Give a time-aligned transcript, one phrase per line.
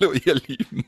[0.00, 0.86] Hallo ihr Lieben.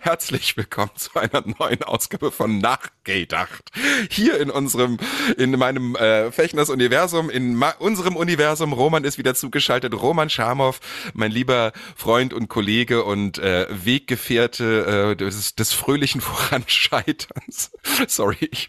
[0.00, 3.70] Herzlich willkommen zu einer neuen Ausgabe von Nachgedacht.
[4.10, 4.98] Hier in unserem,
[5.38, 8.74] in meinem äh, Fechners Universum, in unserem Universum.
[8.74, 9.94] Roman ist wieder zugeschaltet.
[9.94, 10.78] Roman Schamow,
[11.14, 17.70] mein lieber Freund und Kollege und äh, Weggefährte äh, des, des fröhlichen Voranscheiterns.
[18.06, 18.68] Sorry, ich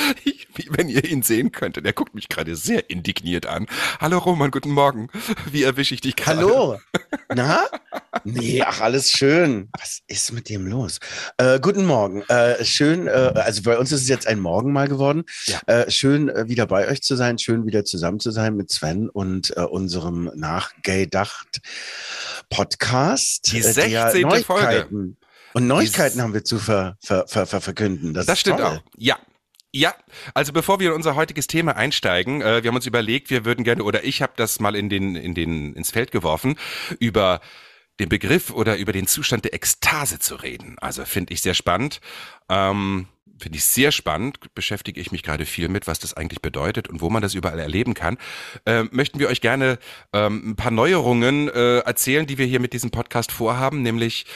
[0.24, 3.66] ich, wenn ihr ihn sehen könntet, er guckt mich gerade sehr indigniert an.
[4.00, 5.08] Hallo Roman, guten Morgen.
[5.50, 6.40] Wie erwische ich dich gerade?
[6.40, 6.78] Hallo.
[7.34, 7.60] Na?
[8.24, 9.68] Nee, ach, alles schön.
[9.78, 10.98] Was ist mit dem los?
[11.36, 12.22] Äh, guten Morgen.
[12.28, 15.24] Äh, schön, äh, also bei uns ist es jetzt ein Morgen mal geworden.
[15.46, 15.60] Ja.
[15.66, 19.08] Äh, schön, äh, wieder bei euch zu sein, schön wieder zusammen zu sein mit Sven
[19.08, 21.60] und äh, unserem Nachgedacht
[22.48, 23.52] Podcast.
[23.52, 24.44] Die äh, der 16.
[24.44, 24.88] Folge.
[25.52, 28.14] Und Neuigkeiten haben wir zu ver, ver, ver, ver, verkünden.
[28.14, 28.66] Das, Das ist stimmt toll.
[28.78, 28.82] auch.
[28.96, 29.18] Ja.
[29.72, 29.94] Ja,
[30.34, 33.64] also bevor wir in unser heutiges Thema einsteigen, äh, wir haben uns überlegt, wir würden
[33.64, 36.56] gerne, oder ich habe das mal in den, in den, ins Feld geworfen,
[36.98, 37.40] über
[38.00, 40.76] den Begriff oder über den Zustand der Ekstase zu reden.
[40.80, 42.00] Also finde ich sehr spannend.
[42.48, 43.06] Ähm,
[43.38, 47.00] finde ich sehr spannend, beschäftige ich mich gerade viel mit, was das eigentlich bedeutet und
[47.00, 48.18] wo man das überall erleben kann.
[48.66, 49.78] Ähm, möchten wir euch gerne
[50.12, 54.26] ähm, ein paar Neuerungen äh, erzählen, die wir hier mit diesem Podcast vorhaben, nämlich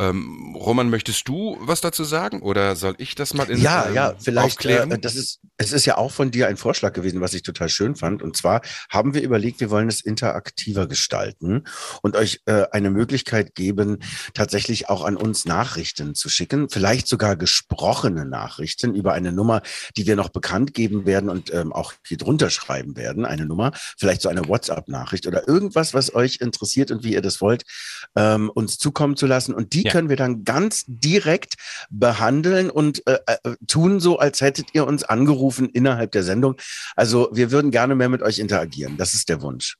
[0.00, 3.94] ähm, Roman, möchtest du was dazu sagen oder soll ich das mal in Ja, ähm,
[3.94, 4.90] ja, vielleicht, aufklären?
[4.90, 7.68] äh, das ist, es ist ja auch von dir ein Vorschlag gewesen, was ich total
[7.68, 8.22] schön fand.
[8.22, 11.64] Und zwar haben wir überlegt, wir wollen es interaktiver gestalten
[12.00, 13.98] und euch äh, eine Möglichkeit geben,
[14.32, 19.60] tatsächlich auch an uns Nachrichten zu schicken, vielleicht sogar gesprochene Nachrichten über eine Nummer,
[19.98, 23.72] die wir noch bekannt geben werden und ähm, auch hier drunter schreiben werden, eine Nummer,
[23.98, 27.64] vielleicht so eine WhatsApp-Nachricht oder irgendwas, was euch interessiert und wie ihr das wollt,
[28.16, 29.52] ähm, uns zukommen zu lassen.
[29.52, 29.89] Und die Ja.
[29.90, 31.54] Können wir dann ganz direkt
[31.90, 36.56] behandeln und äh, äh, tun so, als hättet ihr uns angerufen innerhalb der Sendung.
[36.96, 38.96] Also wir würden gerne mehr mit euch interagieren.
[38.96, 39.76] Das ist der Wunsch.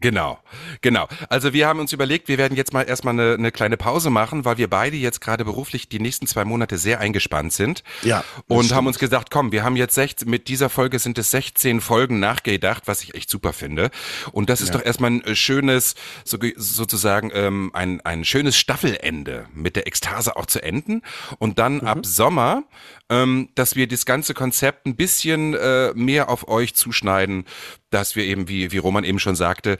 [0.00, 0.38] Genau,
[0.80, 1.08] genau.
[1.28, 4.44] Also wir haben uns überlegt, wir werden jetzt mal erstmal eine, eine kleine Pause machen,
[4.44, 7.82] weil wir beide jetzt gerade beruflich die nächsten zwei Monate sehr eingespannt sind.
[8.02, 8.76] Ja, Und stimmt.
[8.76, 12.18] haben uns gesagt, komm, wir haben jetzt 16, mit dieser Folge sind es 16 Folgen
[12.20, 13.90] nachgedacht, was ich echt super finde.
[14.32, 14.78] Und das ist Ja.
[14.78, 15.94] doch erstmal ein äh, schönes,
[16.24, 21.02] so, sozusagen ähm, ein, ein schönes Staffelende mit der Ekstase auch zu enden.
[21.38, 21.86] Und dann Mhm.
[21.86, 22.64] ab Sommer,
[23.10, 27.44] ähm, dass wir das ganze Konzept ein bisschen äh, mehr auf euch zuschneiden,
[27.90, 29.76] dass wir eben, wie, wie Roman eben schon sagte,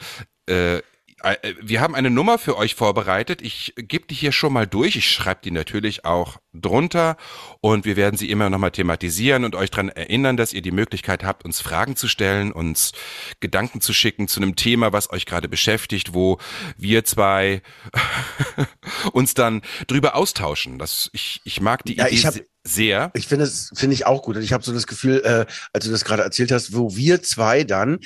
[0.47, 0.81] äh,
[1.23, 3.41] äh, wir haben eine Nummer für euch vorbereitet.
[3.41, 4.95] Ich gebe die hier schon mal durch.
[4.95, 7.17] Ich schreibe die natürlich auch drunter
[7.61, 10.71] und wir werden sie immer noch mal thematisieren und euch daran erinnern, dass ihr die
[10.71, 12.91] Möglichkeit habt, uns Fragen zu stellen, uns
[13.39, 16.39] Gedanken zu schicken zu einem Thema, was euch gerade beschäftigt, wo
[16.77, 17.61] wir zwei
[19.13, 20.79] uns dann drüber austauschen.
[20.79, 23.11] Das, ich, ich mag die Ja, Idee ich sehr.
[23.15, 24.35] Ich finde es, finde ich auch gut.
[24.35, 27.23] Und ich habe so das Gefühl, äh, als du das gerade erzählt hast, wo wir
[27.23, 27.99] zwei dann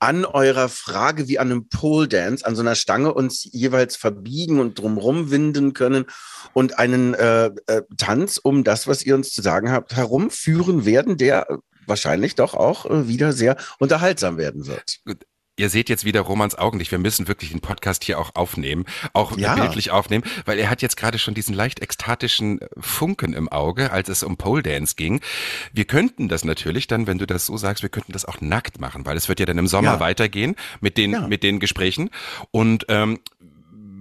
[0.00, 4.58] an eurer Frage wie an einem Pole Dance, an so einer Stange uns jeweils verbiegen
[4.58, 6.06] und drumrum winden können
[6.54, 11.16] und einen äh, äh, Tanz um das, was ihr uns zu sagen habt, herumführen werden,
[11.16, 11.46] der
[11.86, 15.00] wahrscheinlich doch auch äh, wieder sehr unterhaltsam werden wird.
[15.60, 16.90] Ihr seht jetzt wieder Romans Augen nicht.
[16.90, 19.56] Wir müssen wirklich den Podcast hier auch aufnehmen, auch Ja.
[19.56, 24.08] bildlich aufnehmen, weil er hat jetzt gerade schon diesen leicht ekstatischen Funken im Auge, als
[24.08, 25.20] es um Pole Dance ging.
[25.74, 28.80] Wir könnten das natürlich dann, wenn du das so sagst, wir könnten das auch nackt
[28.80, 30.00] machen, weil es wird ja dann im Sommer Ja.
[30.00, 31.28] weitergehen mit den Ja.
[31.28, 32.08] mit den Gesprächen
[32.52, 33.18] und ähm,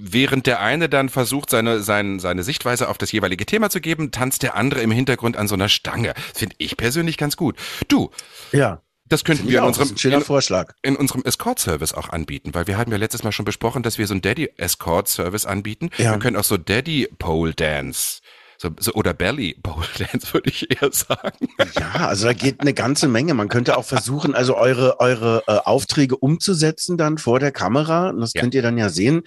[0.01, 4.11] Während der eine dann versucht, seine, seine, seine Sichtweise auf das jeweilige Thema zu geben,
[4.11, 6.13] tanzt der andere im Hintergrund an so einer Stange.
[6.33, 7.57] Finde ich persönlich ganz gut.
[7.89, 8.09] Du,
[8.53, 10.73] Ja, das könnten finde wir in unserem, schöner Vorschlag.
[10.81, 14.07] in unserem Escort-Service auch anbieten, weil wir hatten ja letztes Mal schon besprochen, dass wir
[14.07, 15.89] so einen Daddy-Escort-Service anbieten.
[15.97, 16.11] Ja.
[16.11, 18.21] Wir können auch so Daddy-Pole-Dance
[18.61, 21.47] so, so, oder Belly-Pole-Dance, würde ich eher sagen.
[21.79, 23.33] Ja, also da geht eine ganze Menge.
[23.33, 28.09] Man könnte auch versuchen, also eure, eure äh, Aufträge umzusetzen dann vor der Kamera.
[28.09, 28.41] Und das Ja.
[28.41, 29.21] könnt ihr dann ja sehen.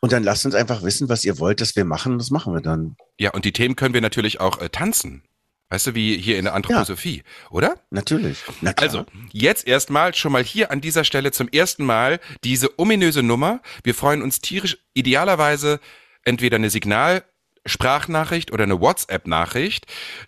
[0.00, 2.18] Und dann lasst uns einfach wissen, was ihr wollt, dass wir machen.
[2.18, 2.94] Das machen wir dann.
[3.18, 5.24] Ja, und die Themen können wir natürlich auch äh, tanzen.
[5.70, 7.78] Weißt du, wie hier in der Anthroposophie, oder?
[7.90, 8.38] Natürlich.
[8.62, 8.72] Na.
[8.76, 13.60] Also, jetzt erstmal schon mal hier an dieser Stelle zum ersten Mal diese ominöse Nummer.
[13.84, 15.78] Wir freuen uns tierisch, idealerweise
[16.24, 19.84] entweder eine Signal-Sprachnachricht oder eine WhatsApp-Nachricht.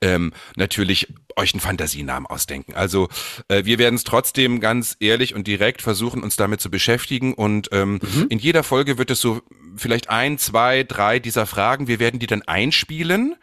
[0.00, 2.74] ähm, natürlich euch einen Fantasienamen ausdenken.
[2.74, 3.08] Also
[3.48, 7.68] äh, wir werden es trotzdem ganz ehrlich und direkt versuchen, uns damit zu beschäftigen und
[7.72, 8.26] ähm, mhm.
[8.30, 9.40] in jeder Folge wird es so
[9.76, 11.88] vielleicht ein, zwei, drei dieser Fragen.
[11.88, 13.36] Wir werden die dann einspielen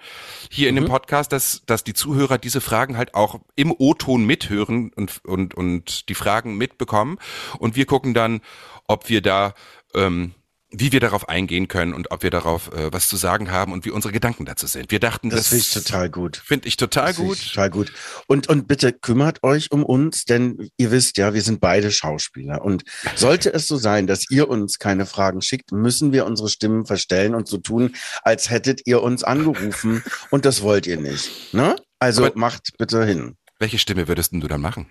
[0.50, 0.82] hier in mhm.
[0.82, 5.54] dem Podcast, dass, dass die Zuhörer diese Fragen halt auch im O-Ton mithören und, und,
[5.56, 7.18] und die Fragen mitbekommen.
[7.60, 8.42] Und wir gucken dann,
[8.88, 9.54] ob wir da
[9.96, 10.34] ähm,
[10.70, 13.86] wie wir darauf eingehen können und ob wir darauf äh, was zu sagen haben und
[13.86, 14.92] wie unsere Gedanken dazu sind.
[14.92, 16.42] Wir dachten, das, das finde ich total gut.
[16.46, 17.38] Finde ich total das gut.
[17.38, 17.94] Ich total gut.
[18.28, 22.64] Und und bitte kümmert euch um uns, denn ihr wisst ja, wir sind beide Schauspieler
[22.64, 22.84] und
[23.16, 27.34] sollte es so sein, dass ihr uns keine Fragen schickt, müssen wir unsere Stimmen verstellen
[27.34, 31.78] und so tun, als hättet ihr uns angerufen und das wollt ihr nicht, ne?
[32.00, 33.38] Also Aber macht bitte hin.
[33.60, 34.88] Welche Stimme würdest du dann machen?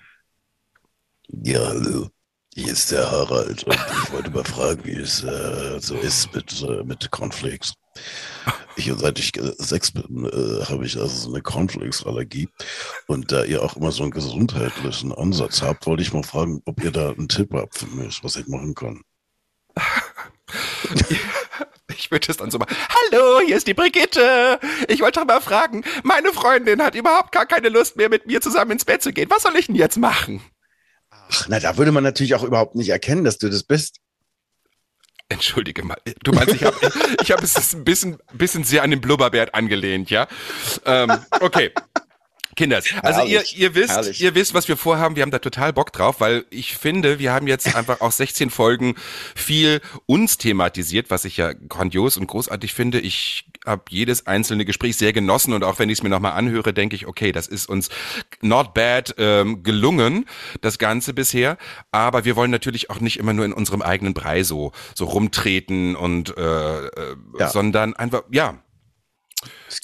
[1.28, 2.08] Ja, hallo.
[2.54, 6.62] Hier ist der Harald und ich wollte mal fragen, wie es äh, so ist mit,
[6.62, 7.74] äh, mit Cornflakes.
[8.78, 12.46] Ich, seit ich sechs bin, äh, habe ich also so eine Cornflakes-Allergie.
[13.06, 16.84] Und da ihr auch immer so einen gesundheitlichen Ansatz habt, wollte ich mal fragen, ob
[16.84, 19.00] ihr da einen Tipp habt für mich, was ich machen kann.
[22.06, 24.60] Ich würde es dann so mal, hallo, hier ist die Brigitte.
[24.86, 28.40] Ich wollte doch mal fragen, meine Freundin hat überhaupt gar keine Lust mehr, mit mir
[28.40, 29.28] zusammen ins Bett zu gehen.
[29.28, 30.40] Was soll ich denn jetzt machen?
[31.10, 33.96] Ach, na, da würde man natürlich auch überhaupt nicht erkennen, dass du das bist.
[35.28, 36.76] Entschuldige mal, du meinst, ich habe
[37.20, 40.28] ich hab es ein bisschen, bisschen sehr an den Blubberbert angelehnt, ja?
[40.84, 41.10] Ähm,
[41.40, 41.72] okay.
[42.56, 44.20] Kinders, also ihr, ihr wisst, herrlich.
[44.20, 45.14] ihr wisst, was wir vorhaben.
[45.14, 48.50] Wir haben da total Bock drauf, weil ich finde, wir haben jetzt einfach auch 16
[48.50, 48.94] Folgen
[49.34, 52.98] viel uns thematisiert, was ich ja grandios und großartig finde.
[52.98, 56.72] Ich habe jedes einzelne Gespräch sehr genossen und auch wenn ich es mir nochmal anhöre,
[56.72, 57.90] denke ich, okay, das ist uns
[58.40, 60.26] not bad ähm, gelungen,
[60.60, 61.58] das Ganze bisher.
[61.92, 65.96] Aber wir wollen natürlich auch nicht immer nur in unserem eigenen Brei so, so rumtreten
[65.96, 67.48] und äh, äh, ja.
[67.48, 68.62] sondern einfach, ja,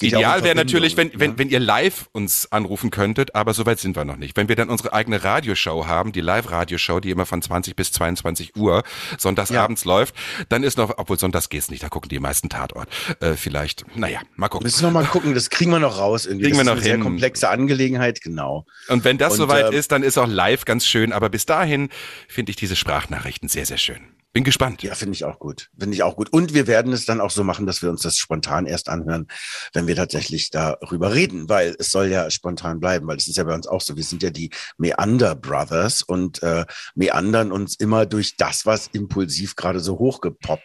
[0.01, 4.05] Ideal wäre natürlich, wenn, wenn, wenn ihr live uns anrufen könntet, aber soweit sind wir
[4.05, 4.37] noch nicht.
[4.37, 8.55] Wenn wir dann unsere eigene Radioshow haben, die Live-Radioshow, die immer von 20 bis 22
[8.55, 8.83] Uhr
[9.17, 9.63] sonntags ja.
[9.63, 10.15] abends läuft,
[10.49, 12.87] dann ist noch, obwohl sonntags geht's nicht, da gucken die meisten Tatort.
[13.19, 14.65] Äh, vielleicht, naja, mal gucken.
[14.65, 16.45] Müssen wir mal gucken, das kriegen wir noch raus irgendwie.
[16.45, 17.01] Kriegen das wir noch ist eine hin.
[17.01, 18.65] sehr komplexe Angelegenheit, genau.
[18.87, 21.45] Und wenn das Und, soweit äh, ist, dann ist auch live ganz schön, aber bis
[21.45, 21.89] dahin
[22.27, 24.01] finde ich diese Sprachnachrichten sehr, sehr schön.
[24.33, 24.81] Bin gespannt.
[24.81, 25.69] Ja, finde ich auch gut.
[25.77, 26.33] Finde ich auch gut.
[26.33, 29.27] Und wir werden es dann auch so machen, dass wir uns das spontan erst anhören,
[29.73, 33.43] wenn wir tatsächlich darüber reden, weil es soll ja spontan bleiben, weil es ist ja
[33.43, 33.95] bei uns auch so.
[33.95, 36.65] Wir sind ja die Meander Brothers und äh,
[36.95, 40.63] meandern uns immer durch das, was impulsiv gerade so hochgepoppt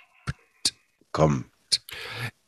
[1.12, 1.46] kommt.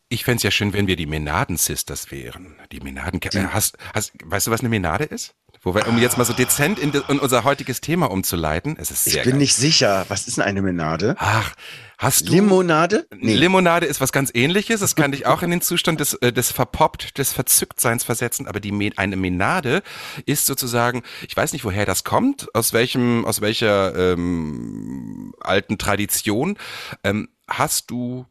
[0.09, 2.57] Ich fände es ja schön, wenn wir die Menaden Sisters wären.
[2.73, 3.21] Die Menaden,
[3.53, 5.35] hast, hast, weißt du, was eine Menade ist?
[5.63, 8.77] Wo wir, um jetzt mal so dezent in, in unser heutiges Thema umzuleiten.
[8.79, 9.41] Es ist sehr ich bin geil.
[9.41, 10.07] nicht sicher.
[10.09, 11.17] Was ist denn eine Menade?
[11.19, 11.53] Ach,
[11.99, 12.33] hast du.
[12.33, 13.07] Limonade?
[13.15, 13.35] Nee.
[13.35, 14.81] Limonade ist was ganz ähnliches.
[14.81, 18.47] Das kann dich auch in den Zustand des, äh, des Verpoppt, des Verzücktseins versetzen.
[18.47, 19.83] Aber die, eine Menade
[20.25, 26.57] ist sozusagen, ich weiß nicht, woher das kommt, aus welchem, aus welcher ähm, alten Tradition.
[27.05, 28.25] Ähm, hast du,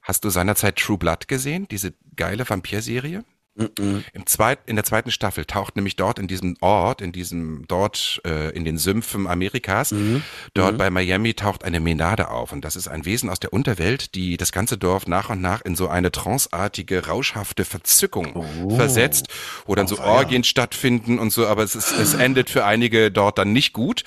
[0.00, 1.66] hast du seinerzeit True Blood gesehen?
[1.68, 3.24] Diese geile Vampirserie?
[3.60, 7.66] Mm Im zweit, in der zweiten Staffel taucht nämlich dort in diesem Ort, in diesem
[7.68, 10.22] dort äh, in den Sümpfen Amerikas, mhm.
[10.54, 10.78] dort mhm.
[10.78, 14.36] bei Miami taucht eine Menade auf und das ist ein Wesen aus der Unterwelt, die
[14.36, 18.76] das ganze Dorf nach und nach in so eine tranceartige, rauschhafte Verzückung oh.
[18.76, 19.28] versetzt,
[19.66, 20.48] wo dann oh, so Orgien ja.
[20.48, 24.04] stattfinden und so, aber es ist, es endet für einige dort dann nicht gut,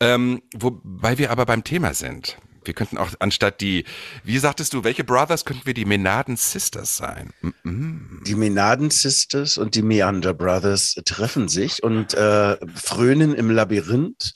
[0.00, 2.38] ähm, wobei wir aber beim Thema sind.
[2.66, 3.84] Wir könnten auch anstatt die,
[4.22, 7.32] wie sagtest du, welche Brothers könnten wir die Menaden Sisters sein?
[7.62, 14.34] Mm Die Menaden Sisters und die Meander Brothers treffen sich und äh, frönen im Labyrinth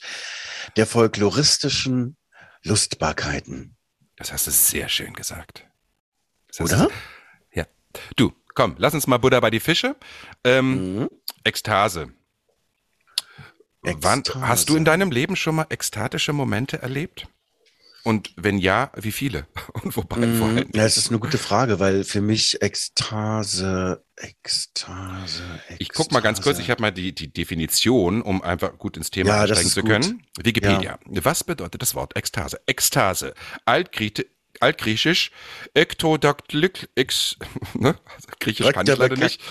[0.77, 2.17] der folkloristischen
[2.63, 3.75] Lustbarkeiten.
[4.15, 5.65] Das hast du sehr schön gesagt.
[6.59, 6.87] Oder?
[6.87, 6.89] Du,
[7.53, 7.65] ja.
[8.15, 9.95] Du, komm, lass uns mal Buddha bei die Fische.
[10.43, 11.09] Ähm, mhm.
[11.43, 12.11] Ekstase.
[13.83, 14.23] Ekstase.
[14.33, 17.27] Wann, hast du in deinem Leben schon mal ekstatische Momente erlebt?
[18.03, 19.47] Und wenn ja, wie viele?
[19.83, 20.69] Und wobei Mm, vor allem?
[20.73, 25.77] Ja, es ist eine gute Frage, weil für mich Ekstase, Ekstase, Ekstase.
[25.79, 29.11] Ich guck mal ganz kurz, ich habe mal die, die Definition, um einfach gut ins
[29.11, 29.89] Thema Ja, einsteigen zu gut.
[29.89, 30.23] können.
[30.41, 30.99] Wikipedia.
[31.05, 32.59] Was bedeutet das Wort Ekstase?
[32.65, 33.33] Ekstase.
[33.65, 34.25] Altgrieche,
[34.59, 35.31] Altgriechisch,
[35.73, 37.37] Ektodoktlyk, ex,
[37.73, 37.95] ne?
[38.39, 39.41] Griechisch kann ich leider nicht.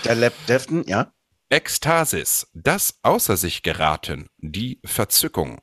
[0.87, 1.11] Ja.
[1.51, 5.59] Ekstasis, das außer sich geraten, die Verzückung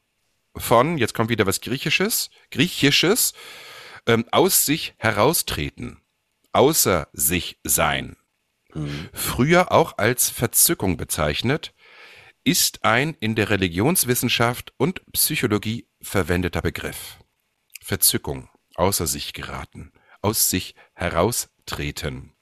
[0.57, 3.35] von, jetzt kommt wieder was Griechisches, Griechisches,
[4.07, 6.01] ähm, aus sich heraustreten,
[6.53, 8.17] außer sich sein.
[9.13, 11.73] Früher auch als Verzückung bezeichnet,
[12.45, 17.19] ist ein in der Religionswissenschaft und Psychologie verwendeter Begriff.
[17.83, 22.33] Verzückung, außer sich geraten, aus sich heraustreten.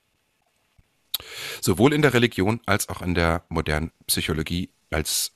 [1.61, 5.33] Sowohl in der Religion als auch in der modernen Psychologie als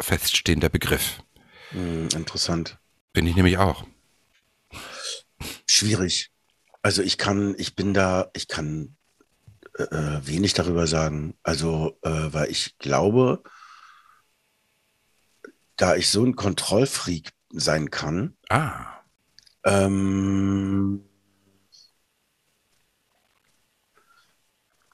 [0.00, 1.22] feststehender Begriff.
[1.70, 2.78] Hm, interessant.
[3.12, 3.84] Bin ich nämlich auch.
[5.66, 6.30] Schwierig.
[6.82, 8.96] Also ich kann, ich bin da, ich kann
[9.78, 11.34] äh, äh, wenig darüber sagen.
[11.42, 13.42] Also, äh, weil ich glaube,
[15.76, 19.00] da ich so ein Kontrollfreak sein kann, Ah,
[19.64, 21.04] ähm,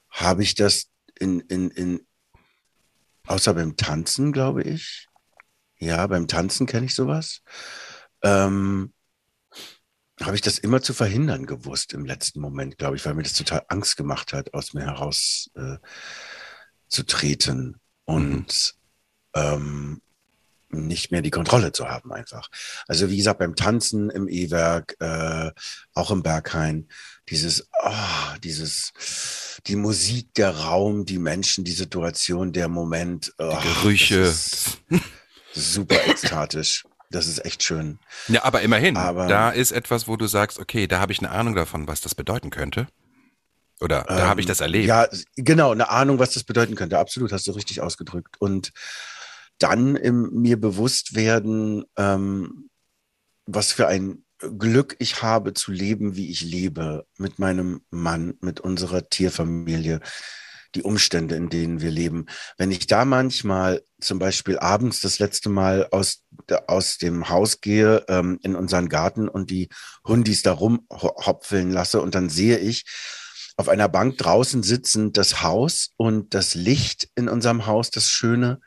[0.09, 2.07] habe ich das in, in, in,
[3.27, 5.07] außer beim Tanzen, glaube ich.
[5.79, 7.41] Ja, beim Tanzen kenne ich sowas.
[8.23, 8.93] Ähm,
[10.21, 13.33] habe ich das immer zu verhindern gewusst im letzten Moment, glaube ich, weil mir das
[13.33, 15.77] total Angst gemacht hat, aus mir heraus äh,
[16.87, 18.75] zu treten und
[19.35, 20.01] ähm,
[20.69, 22.49] nicht mehr die Kontrolle zu haben einfach.
[22.87, 25.51] Also wie gesagt, beim Tanzen im E-Werk, äh,
[25.93, 26.89] auch im Berghain,
[27.29, 28.91] dieses, ah, dieses,
[29.67, 34.21] die Musik, der Raum, die Menschen, die Situation, der Moment, ah, Gerüche.
[34.21, 34.81] das ist
[35.59, 36.85] super ekstatisch.
[37.09, 37.99] Das ist echt schön.
[38.27, 41.31] Ja, aber immerhin, Aber- da ist etwas, wo du sagst, okay, da habe ich eine
[41.31, 42.87] Ahnung davon, was das bedeuten könnte.
[43.79, 44.87] Oder da habe ich Ähm, das erlebt.
[44.87, 46.97] Ja, genau, eine Ahnung, was das bedeuten könnte.
[46.99, 48.35] Absolut, hast du richtig ausgedrückt.
[48.39, 48.71] Und
[49.59, 52.69] dann im, mir bewusst werden, ähm,
[53.45, 58.59] was für ein Glück ich habe zu leben, wie ich lebe, mit meinem Mann, mit
[58.59, 59.99] unserer Tierfamilie,
[60.77, 62.27] die Umstände, in denen wir leben.
[62.57, 66.23] Wenn ich da manchmal zum Beispiel abends das letzte Mal aus,
[66.67, 69.69] aus dem Haus gehe, ähm, in unseren Garten und die
[70.05, 72.85] Hundis da rumhopfeln lasse und dann sehe ich,
[73.57, 78.61] auf einer Bank draußen sitzend das Haus und das Licht in unserem Haus, das Schöne.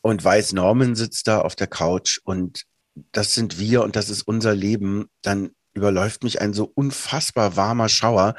[0.00, 2.64] Und Weiß Norman sitzt da auf der Couch und
[3.12, 5.10] das sind wir und das ist unser Leben.
[5.20, 8.36] Dann überläuft mich ein so unfassbar warmer Schauer,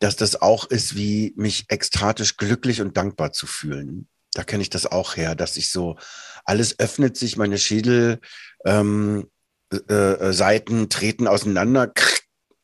[0.00, 4.08] dass das auch ist, wie mich ekstatisch glücklich und dankbar zu fühlen.
[4.32, 5.96] Da kenne ich das auch her, dass ich so,
[6.44, 8.20] alles öffnet sich, meine Schädel,
[8.64, 9.28] ähm,
[9.72, 11.92] äh, äh, treten auseinander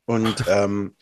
[0.07, 0.97] und ähm,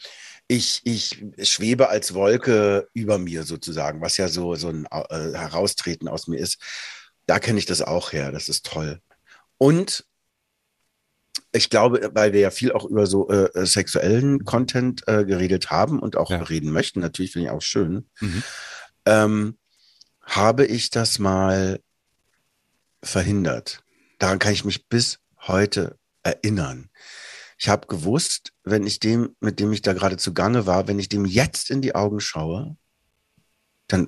[0.48, 6.08] ich, ich schwebe als Wolke über mir sozusagen, was ja so, so ein äh, Heraustreten
[6.08, 6.60] aus mir ist.
[7.26, 8.30] Da kenne ich das auch her.
[8.32, 9.00] Das ist toll.
[9.56, 10.04] Und
[11.54, 15.70] ich glaube, weil wir ja viel auch über so äh, äh, sexuellen Content äh, geredet
[15.70, 16.42] haben und auch Ja.
[16.42, 18.42] reden möchten, natürlich finde ich auch schön, Mhm.
[19.06, 19.58] ähm,
[20.22, 21.80] habe ich das mal
[23.02, 23.82] verhindert.
[24.18, 26.90] Daran kann ich mich bis heute erinnern.
[27.58, 31.08] Ich habe gewusst, wenn ich dem, mit dem ich da gerade zugange war, wenn ich
[31.08, 32.76] dem jetzt in die Augen schaue,
[33.86, 34.06] dann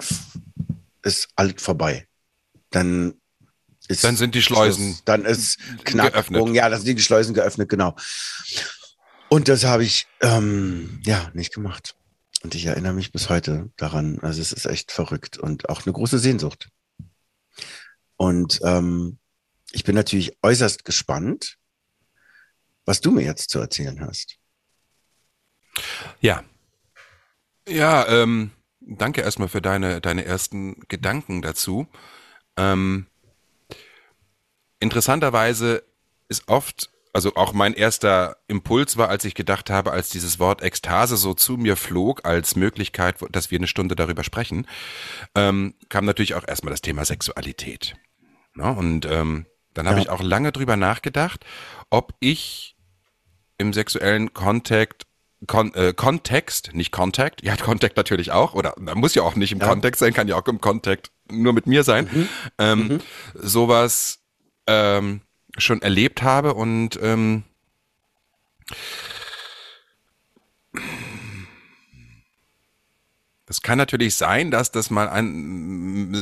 [1.02, 2.08] ist alles vorbei.
[2.70, 3.20] Dann
[3.88, 5.04] ist Dann sind die Schleusen Schluss.
[5.04, 6.28] Dann ist Knackpunkt.
[6.30, 6.56] geöffnet.
[6.56, 7.96] Ja, dann sind die Schleusen geöffnet, genau.
[9.28, 11.96] Und das habe ich ähm, ja nicht gemacht.
[12.42, 14.20] Und ich erinnere mich bis heute daran.
[14.20, 16.68] Also es ist echt verrückt und auch eine große Sehnsucht.
[18.16, 19.18] Und ähm,
[19.72, 21.58] ich bin natürlich äußerst gespannt,
[22.84, 24.38] was du mir jetzt zu erzählen hast.
[26.20, 26.44] Ja.
[27.68, 31.88] Ja, ähm, danke erstmal für deine, deine ersten Gedanken dazu.
[32.56, 33.06] Ähm,
[34.80, 35.82] interessanterweise
[36.28, 40.62] ist oft, also auch mein erster Impuls war, als ich gedacht habe, als dieses Wort
[40.62, 44.66] Ekstase so zu mir flog, als Möglichkeit, dass wir eine Stunde darüber sprechen,
[45.34, 47.94] ähm, kam natürlich auch erstmal das Thema Sexualität.
[48.54, 48.70] Ne?
[48.74, 50.02] Und ähm, dann habe Ja.
[50.02, 51.44] ich auch lange drüber nachgedacht,
[51.90, 52.76] ob ich
[53.58, 55.04] im sexuellen Kontakt
[55.46, 59.52] Kon äh, Kontext, nicht Contact, ja, Contact natürlich auch, oder man muss ja auch nicht
[59.52, 59.68] im Ja.
[59.68, 62.08] Kontext sein, kann ja auch im Kontakt nur mit mir sein,
[62.58, 63.00] ähm,
[63.34, 64.20] sowas
[64.66, 65.20] ähm,
[65.58, 67.44] schon erlebt habe und ähm,
[73.48, 76.14] es kann natürlich sein, dass das mal ein,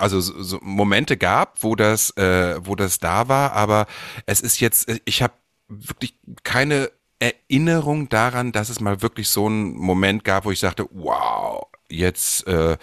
[0.00, 3.86] also so so Momente gab, wo das, äh, wo das da war, aber
[4.26, 5.34] es ist jetzt, ich habe
[5.68, 10.88] wirklich keine Erinnerung daran, dass es mal wirklich so einen Moment gab, wo ich sagte,
[10.90, 12.76] wow, jetzt, äh,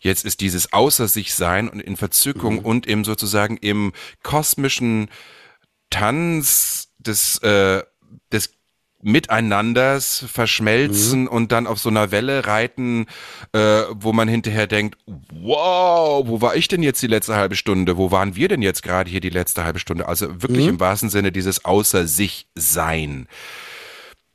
[0.00, 2.64] jetzt ist dieses Außer sich sein und in Verzückung mhm.
[2.64, 5.08] und im sozusagen im kosmischen
[5.90, 7.82] Tanz des, äh,
[8.32, 8.50] des
[9.04, 11.28] Miteinanders verschmelzen mhm.
[11.28, 13.04] und dann auf so einer Welle reiten,
[13.52, 17.98] äh, wo man hinterher denkt, wow, wo war ich denn jetzt die letzte halbe Stunde?
[17.98, 20.08] Wo waren wir denn jetzt gerade hier die letzte halbe Stunde?
[20.08, 20.70] Also wirklich mhm.
[20.70, 23.28] im wahrsten Sinne dieses Außer sich sein.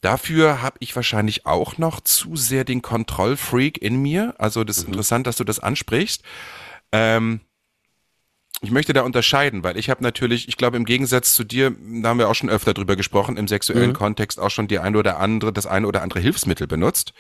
[0.02, 4.36] Dafür habe ich wahrscheinlich auch noch zu sehr den Kontrollfreak in mir.
[4.38, 4.94] Also das ist mhm.
[4.94, 6.24] interessant, dass du das ansprichst.
[6.92, 7.42] Ähm,
[8.62, 12.10] ich möchte da unterscheiden, weil ich habe natürlich, ich glaube im Gegensatz zu dir, da
[12.10, 13.96] haben wir auch schon öfter drüber gesprochen, im sexuellen mhm.
[13.96, 17.14] Kontext auch schon die eine oder andere, das eine oder andere Hilfsmittel benutzt,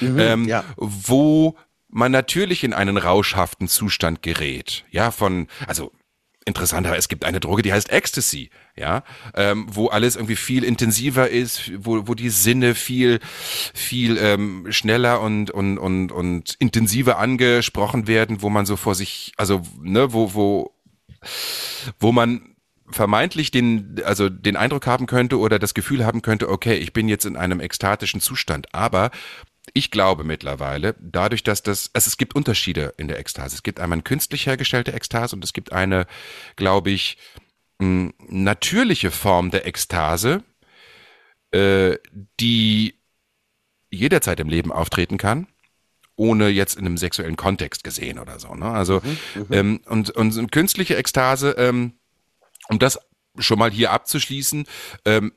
[0.00, 0.64] mhm, ähm, ja.
[0.76, 1.56] wo
[1.88, 4.84] man natürlich in einen rauschhaften Zustand gerät.
[4.90, 5.92] Ja, von, also
[6.44, 11.28] interessanter, es gibt eine Droge, die heißt Ecstasy, ja, ähm, wo alles irgendwie viel intensiver
[11.28, 13.20] ist, wo, wo die Sinne viel,
[13.74, 19.32] viel ähm, schneller und, und, und, und intensiver angesprochen werden, wo man so vor sich,
[19.36, 20.74] also, ne, wo, wo,
[21.98, 22.52] wo man
[22.90, 27.08] vermeintlich den, also den Eindruck haben könnte oder das Gefühl haben könnte, okay, ich bin
[27.08, 29.10] jetzt in einem ekstatischen Zustand, aber
[29.74, 33.54] ich glaube mittlerweile, dadurch, dass das, also es gibt Unterschiede in der Ekstase.
[33.54, 36.06] Es gibt einmal eine künstlich hergestellte Ekstase und es gibt eine,
[36.56, 37.16] glaube ich,
[37.78, 40.44] natürliche Form der Ekstase,
[41.50, 41.96] äh,
[42.38, 42.94] die
[43.90, 45.48] jederzeit im Leben auftreten kann
[46.16, 48.54] ohne jetzt in einem sexuellen Kontext gesehen oder so.
[48.54, 48.66] Ne?
[48.66, 49.46] Also mhm, mhm.
[49.50, 51.94] ähm, und, und künstliche Ekstase, ähm,
[52.68, 53.00] um das
[53.38, 54.66] schon mal hier abzuschließen,
[55.04, 55.32] ähm,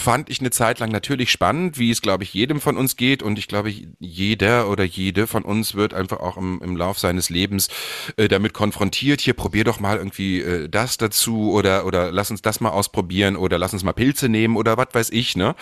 [0.00, 3.22] fand ich eine Zeit lang natürlich spannend, wie es, glaube ich, jedem von uns geht.
[3.22, 7.30] Und ich glaube, jeder oder jede von uns wird einfach auch im, im Lauf seines
[7.30, 7.68] Lebens
[8.16, 9.20] äh, damit konfrontiert.
[9.20, 13.36] Hier, probier doch mal irgendwie äh, das dazu oder, oder lass uns das mal ausprobieren
[13.36, 15.54] oder lass uns mal Pilze nehmen oder was weiß ich, ne?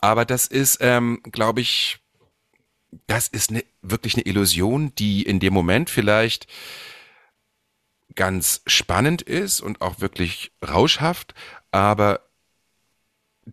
[0.00, 1.98] Aber das ist, ähm, glaube ich,
[3.06, 6.46] das ist eine, wirklich eine Illusion, die in dem Moment vielleicht
[8.14, 11.34] ganz spannend ist und auch wirklich rauschhaft,
[11.70, 12.29] aber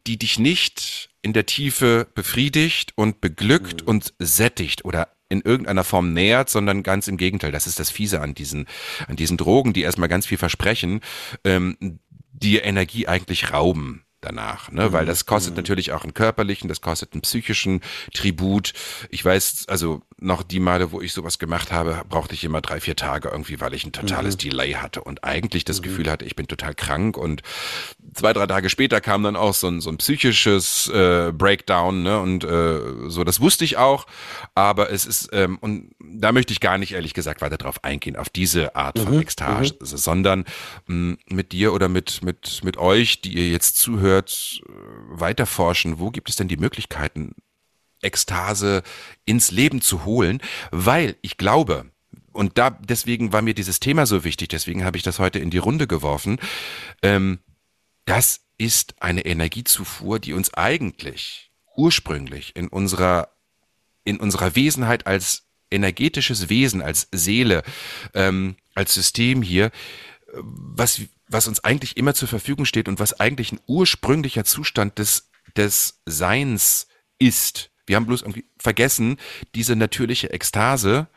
[0.05, 3.87] die dich nicht in der Tiefe befriedigt und beglückt mhm.
[3.87, 7.51] und sättigt oder in irgendeiner Form nähert, sondern ganz im Gegenteil.
[7.51, 8.65] Das ist das Fiese an diesen,
[9.07, 11.01] an diesen Drogen, die erstmal ganz viel versprechen,
[11.43, 11.99] ähm,
[12.31, 14.91] die Energie eigentlich rauben danach, ne?
[14.93, 15.07] weil mhm.
[15.07, 15.57] das kostet mhm.
[15.57, 17.81] natürlich auch einen körperlichen, das kostet einen psychischen
[18.13, 18.73] Tribut.
[19.09, 22.79] Ich weiß, also noch die Male, wo ich sowas gemacht habe, brauchte ich immer drei,
[22.79, 24.49] vier Tage irgendwie, weil ich ein totales mhm.
[24.49, 25.83] Delay hatte und eigentlich das mhm.
[25.83, 27.43] Gefühl hatte, ich bin total krank und
[28.15, 32.19] zwei, drei Tage später kam dann auch so ein, so ein psychisches äh, Breakdown ne?
[32.19, 34.07] und äh, so, das wusste ich auch,
[34.55, 38.15] aber es ist, ähm, und da möchte ich gar nicht ehrlich gesagt weiter drauf eingehen,
[38.15, 39.21] auf diese Art von mhm.
[39.21, 39.85] Ekstase, mhm.
[39.85, 40.45] sondern
[40.87, 44.23] mh, mit dir oder mit, mit, mit euch, die ihr jetzt zuhört, äh,
[45.09, 47.35] weiterforschen, wo gibt es denn die Möglichkeiten,
[48.01, 48.83] Ekstase
[49.25, 50.41] ins Leben zu holen,
[50.71, 51.91] weil ich glaube,
[52.31, 55.49] und da deswegen war mir dieses Thema so wichtig, deswegen habe ich das heute in
[55.49, 56.39] die Runde geworfen.
[57.01, 57.39] Ähm,
[58.05, 63.29] das ist eine Energiezufuhr, die uns eigentlich ursprünglich in unserer
[64.03, 67.63] in unserer Wesenheit als energetisches Wesen, als Seele,
[68.13, 69.71] ähm, als System hier,
[70.33, 75.27] was was uns eigentlich immer zur Verfügung steht und was eigentlich ein ursprünglicher Zustand des
[75.57, 76.87] des Seins
[77.19, 77.71] ist.
[77.85, 79.17] Wir haben bloß irgendwie vergessen,
[79.55, 81.07] diese natürliche Ekstase,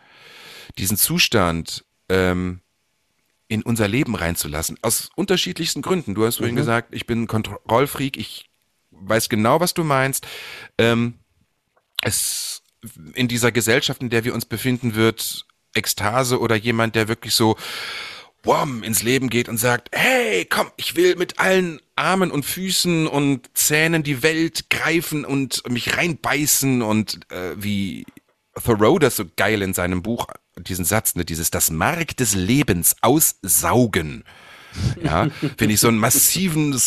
[0.79, 2.61] diesen Zustand ähm,
[3.49, 4.79] in unser Leben reinzulassen.
[4.83, 6.15] Aus unterschiedlichsten Gründen.
[6.15, 6.61] Du hast vorhin mhm.
[6.61, 8.49] gesagt, ich bin Kontrollfreak, ich
[8.93, 10.27] weiß genau, was du meinst.
[10.79, 11.15] Ähm,
[12.03, 12.63] es
[13.15, 15.45] in dieser Gesellschaft, in der wir uns befinden, wird
[15.75, 17.57] Ekstase oder jemand, der wirklich so
[18.43, 23.07] wham, ins Leben geht und sagt, hey, komm, ich will mit allen Armen und Füßen
[23.07, 28.07] und Zähnen die Welt greifen und mich reinbeißen und äh, wie
[28.63, 30.27] Thoreau das so geil in seinem Buch,
[30.59, 34.25] diesen Satz, ne, dieses das Mark des Lebens aussaugen.
[35.03, 36.81] Ja, finde ich so einen massiven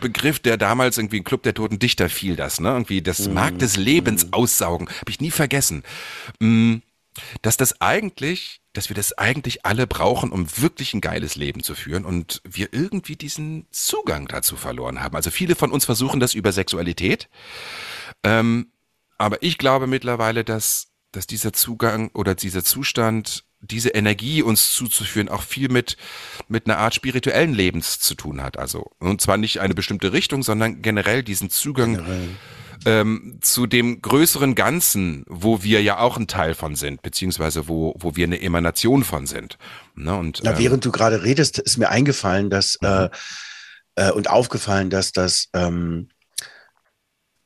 [0.00, 2.70] Begriff, der damals irgendwie im Club der toten Dichter fiel das, ne?
[2.70, 4.32] Irgendwie das Mark des Lebens mhm.
[4.32, 4.88] aussaugen.
[4.88, 5.82] Habe ich nie vergessen.
[6.40, 6.76] Mm,
[7.42, 11.74] dass das eigentlich dass wir das eigentlich alle brauchen, um wirklich ein geiles Leben zu
[11.74, 15.16] führen und wir irgendwie diesen Zugang dazu verloren haben.
[15.16, 17.28] Also viele von uns versuchen das über Sexualität,
[18.22, 18.70] ähm,
[19.18, 25.28] aber ich glaube mittlerweile, dass, dass dieser Zugang oder dieser Zustand, diese Energie uns zuzuführen,
[25.28, 25.96] auch viel mit,
[26.46, 28.60] mit einer Art spirituellen Lebens zu tun hat.
[28.60, 31.96] Also, und zwar nicht eine bestimmte Richtung, sondern generell diesen Zugang.
[31.96, 32.28] Generell
[32.88, 37.94] ähm, zu dem größeren Ganzen, wo wir ja auch ein Teil von sind, beziehungsweise wo,
[37.98, 39.58] wo wir eine Emanation von sind.
[39.94, 40.16] Ne?
[40.16, 43.10] Und, ja, ähm, während du gerade redest, ist mir eingefallen, dass äh,
[43.96, 46.08] äh, und aufgefallen, dass das ähm,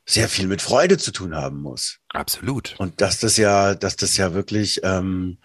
[0.05, 1.99] sehr viel mit Freude zu tun haben muss.
[2.09, 2.75] Absolut.
[2.77, 5.39] Und dass das ja, dass das ja wirklich ähm,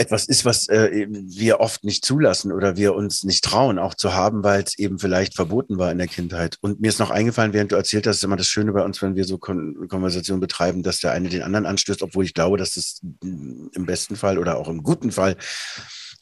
[0.00, 4.14] etwas ist, was äh, wir oft nicht zulassen oder wir uns nicht trauen, auch zu
[4.14, 6.56] haben, weil es eben vielleicht verboten war in der Kindheit.
[6.60, 9.02] Und mir ist noch eingefallen, während du erzählt hast, ist immer das Schöne bei uns,
[9.02, 12.56] wenn wir so Kon Konversationen betreiben, dass der eine den anderen anstößt, obwohl ich glaube,
[12.58, 15.36] dass das im besten Fall oder auch im guten Fall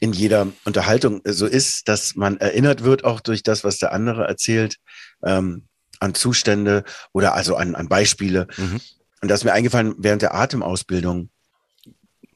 [0.01, 4.27] in jeder Unterhaltung so ist, dass man erinnert wird, auch durch das, was der andere
[4.27, 4.77] erzählt,
[5.23, 5.67] ähm,
[6.01, 8.47] an Zustände oder also an, an Beispiele.
[8.57, 8.81] Mhm.
[9.21, 11.29] Und das ist mir eingefallen während der Atemausbildung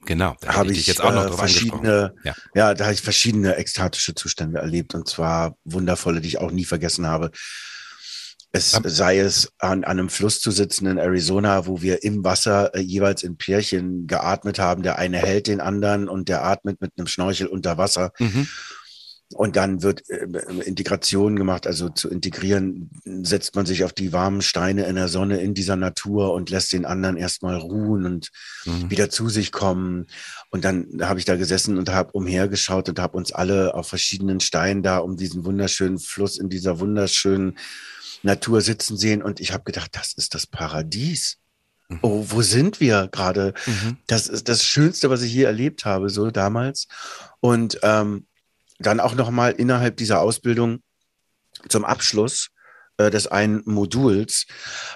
[0.07, 2.35] Genau, da habe ich jetzt auch noch äh, verschiedene, ja.
[2.55, 6.65] ja, da habe ich verschiedene ekstatische Zustände erlebt und zwar wundervolle, die ich auch nie
[6.65, 7.31] vergessen habe.
[8.53, 12.25] Es Ab sei es an, an einem Fluss zu sitzen in Arizona, wo wir im
[12.25, 14.83] Wasser äh, jeweils in Pärchen geatmet haben.
[14.83, 18.11] Der eine hält den anderen und der atmet mit einem Schnorchel unter Wasser.
[18.19, 18.49] Mhm.
[19.35, 20.27] Und dann wird äh,
[20.65, 25.41] Integration gemacht, also zu integrieren, setzt man sich auf die warmen Steine in der Sonne
[25.41, 28.31] in dieser Natur und lässt den anderen erstmal ruhen und
[28.65, 28.91] mhm.
[28.91, 30.07] wieder zu sich kommen.
[30.51, 34.41] Und dann habe ich da gesessen und habe umhergeschaut und habe uns alle auf verschiedenen
[34.41, 37.57] Steinen da um diesen wunderschönen Fluss in dieser wunderschönen
[38.25, 39.23] Natur sitzen sehen.
[39.23, 41.39] Und ich habe gedacht, das ist das Paradies.
[41.89, 41.99] Mhm.
[42.03, 43.55] Oh, wo sind wir gerade?
[43.65, 43.99] Mhm.
[44.09, 46.89] Das ist das Schönste, was ich je erlebt habe, so damals.
[47.39, 48.27] Und ähm,
[48.81, 50.81] dann auch nochmal innerhalb dieser Ausbildung
[51.69, 52.49] zum Abschluss
[52.97, 54.47] äh, des einen Moduls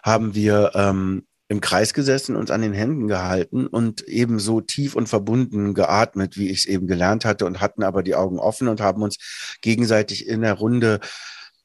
[0.03, 4.94] haben wir ähm, im Kreis gesessen, uns an den Händen gehalten und eben so tief
[4.94, 8.68] und verbunden geatmet, wie ich es eben gelernt hatte und hatten aber die Augen offen
[8.68, 9.18] und haben uns
[9.61, 11.01] gegenseitig in der Runde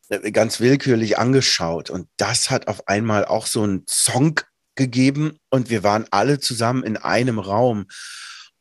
[0.10, 1.89] äh, ganz willkürlich angeschaut.
[1.89, 4.39] Und das hat auf einmal auch so einen Song
[4.75, 7.86] gegeben und wir waren alle zusammen in einem Raum.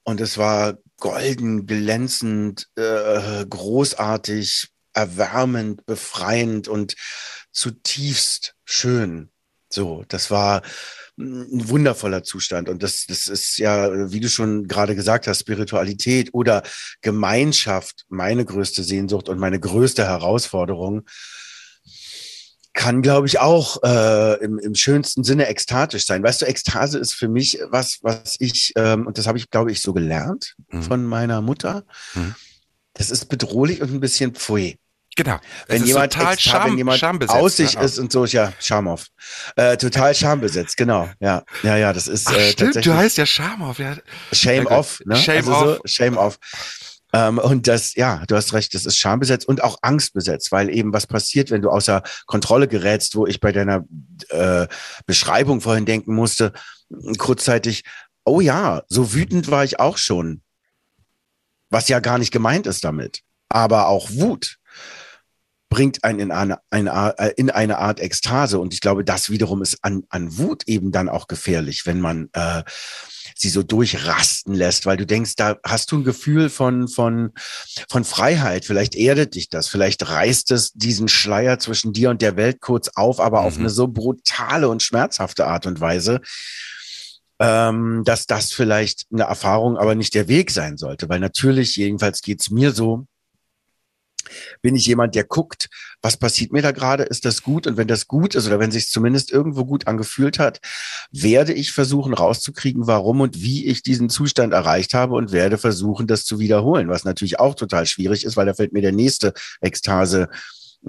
[0.04, 6.94] Und es war golden, glänzend, äh, großartig, erwärmend, befreiend und
[7.52, 9.30] zutiefst schön.
[9.70, 10.62] So, das war
[11.18, 12.68] ein wundervoller Zustand.
[12.68, 16.62] Und das, das ist ja, wie du schon gerade gesagt hast, Spiritualität oder
[17.02, 21.06] Gemeinschaft, meine größte Sehnsucht und meine größte Herausforderung
[22.78, 26.22] kann, glaube ich, auch äh, im, im schönsten Sinne ekstatisch sein.
[26.22, 29.72] Weißt du, Ekstase ist für mich was, was ich, ähm, und das habe ich, glaube
[29.72, 30.84] ich, so gelernt mhm.
[30.84, 31.82] von meiner Mutter.
[32.14, 32.36] Mhm.
[32.94, 34.78] Das ist bedrohlich und ein bisschen pfui.
[35.16, 35.40] Genau.
[35.66, 37.84] Wenn jemand, total extra, Scham, wenn jemand schambesetzt, aus sich ne?
[37.84, 39.04] ist und so, ja, Schamow.
[39.56, 41.10] Äh, total schambesetzt, genau.
[41.18, 42.86] Ja, ja, ja, das ist Ach, äh, stimmt.
[42.86, 43.76] Du heißt ja Schamow.
[43.76, 43.96] Ja.
[44.30, 45.16] Shame ja, off, ne?
[45.16, 45.76] Shame also off.
[45.78, 46.38] So, shame off.
[47.12, 50.92] Ähm, und das, ja, du hast recht, das ist schambesetzt und auch angstbesetzt, weil eben
[50.92, 53.84] was passiert, wenn du außer Kontrolle gerätst, wo ich bei deiner
[54.28, 54.66] äh,
[55.06, 56.52] Beschreibung vorhin denken musste,
[57.18, 57.84] kurzzeitig,
[58.24, 60.42] oh ja, so wütend war ich auch schon.
[61.70, 63.20] Was ja gar nicht gemeint ist damit.
[63.48, 64.58] Aber auch Wut
[65.68, 68.58] bringt einen in eine, eine, äh, in eine Art Ekstase.
[68.58, 72.30] Und ich glaube, das wiederum ist an, an Wut eben dann auch gefährlich, wenn man
[72.32, 72.62] äh,
[73.34, 77.32] sie so durchrasten lässt, weil du denkst, da hast du ein Gefühl von, von,
[77.88, 78.64] von Freiheit.
[78.64, 82.88] Vielleicht erdet dich das, vielleicht reißt es diesen Schleier zwischen dir und der Welt kurz
[82.94, 83.46] auf, aber mhm.
[83.46, 86.20] auf eine so brutale und schmerzhafte Art und Weise,
[87.40, 91.08] ähm, dass das vielleicht eine Erfahrung, aber nicht der Weg sein sollte.
[91.08, 93.06] Weil natürlich, jedenfalls geht's mir so,
[94.62, 95.68] bin ich jemand, der guckt,
[96.02, 97.04] was passiert mir da gerade?
[97.04, 97.66] Ist das gut?
[97.66, 100.60] Und wenn das gut ist oder wenn sich zumindest irgendwo gut angefühlt hat,
[101.10, 106.06] werde ich versuchen rauszukriegen, warum und wie ich diesen Zustand erreicht habe und werde versuchen,
[106.06, 109.32] das zu wiederholen, was natürlich auch total schwierig ist, weil da fällt mir der nächste
[109.60, 110.28] Ekstase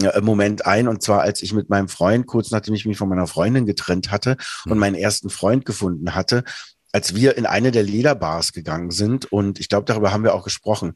[0.02, 3.10] äh, Moment ein und zwar als ich mit meinem Freund kurz nachdem ich mich von
[3.10, 4.80] meiner Freundin getrennt hatte und mhm.
[4.80, 6.44] meinen ersten Freund gefunden hatte
[6.92, 10.44] als wir in eine der Lederbars gegangen sind und ich glaube, darüber haben wir auch
[10.44, 10.96] gesprochen.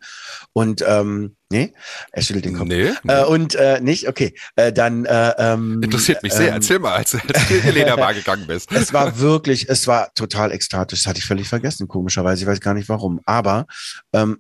[0.52, 1.74] Und ähm, nee,
[2.12, 2.68] er schüttelt den Kopf.
[2.68, 3.14] Nee, nee.
[3.14, 4.34] Äh, und äh, nicht, okay.
[4.56, 6.50] Äh, dann äh, ähm, interessiert mich sehr.
[6.50, 8.72] Ähm, Erzähl mal, als, als du in die Lederbar gegangen bist.
[8.84, 11.04] Es war wirklich, es war total ekstatisch.
[11.04, 12.44] Das hatte ich völlig vergessen, komischerweise.
[12.44, 13.22] Ich weiß gar nicht warum.
[13.26, 13.66] Aber
[14.12, 14.40] ähm,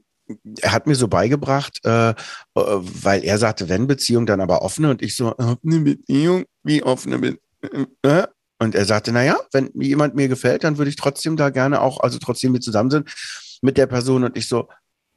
[0.62, 2.13] er hat mir so beigebracht, äh, äh
[2.56, 7.20] weil er sagte, wenn Beziehung, dann aber offene und ich so, offene Beziehung, wie offene
[7.20, 7.88] Beziehung?
[8.02, 8.28] Äh?
[8.60, 12.00] Und er sagte, naja, wenn jemand mir gefällt, dann würde ich trotzdem da gerne auch,
[12.00, 13.10] also trotzdem mit zusammen sind
[13.62, 14.24] mit der Person.
[14.24, 14.68] Und ich so,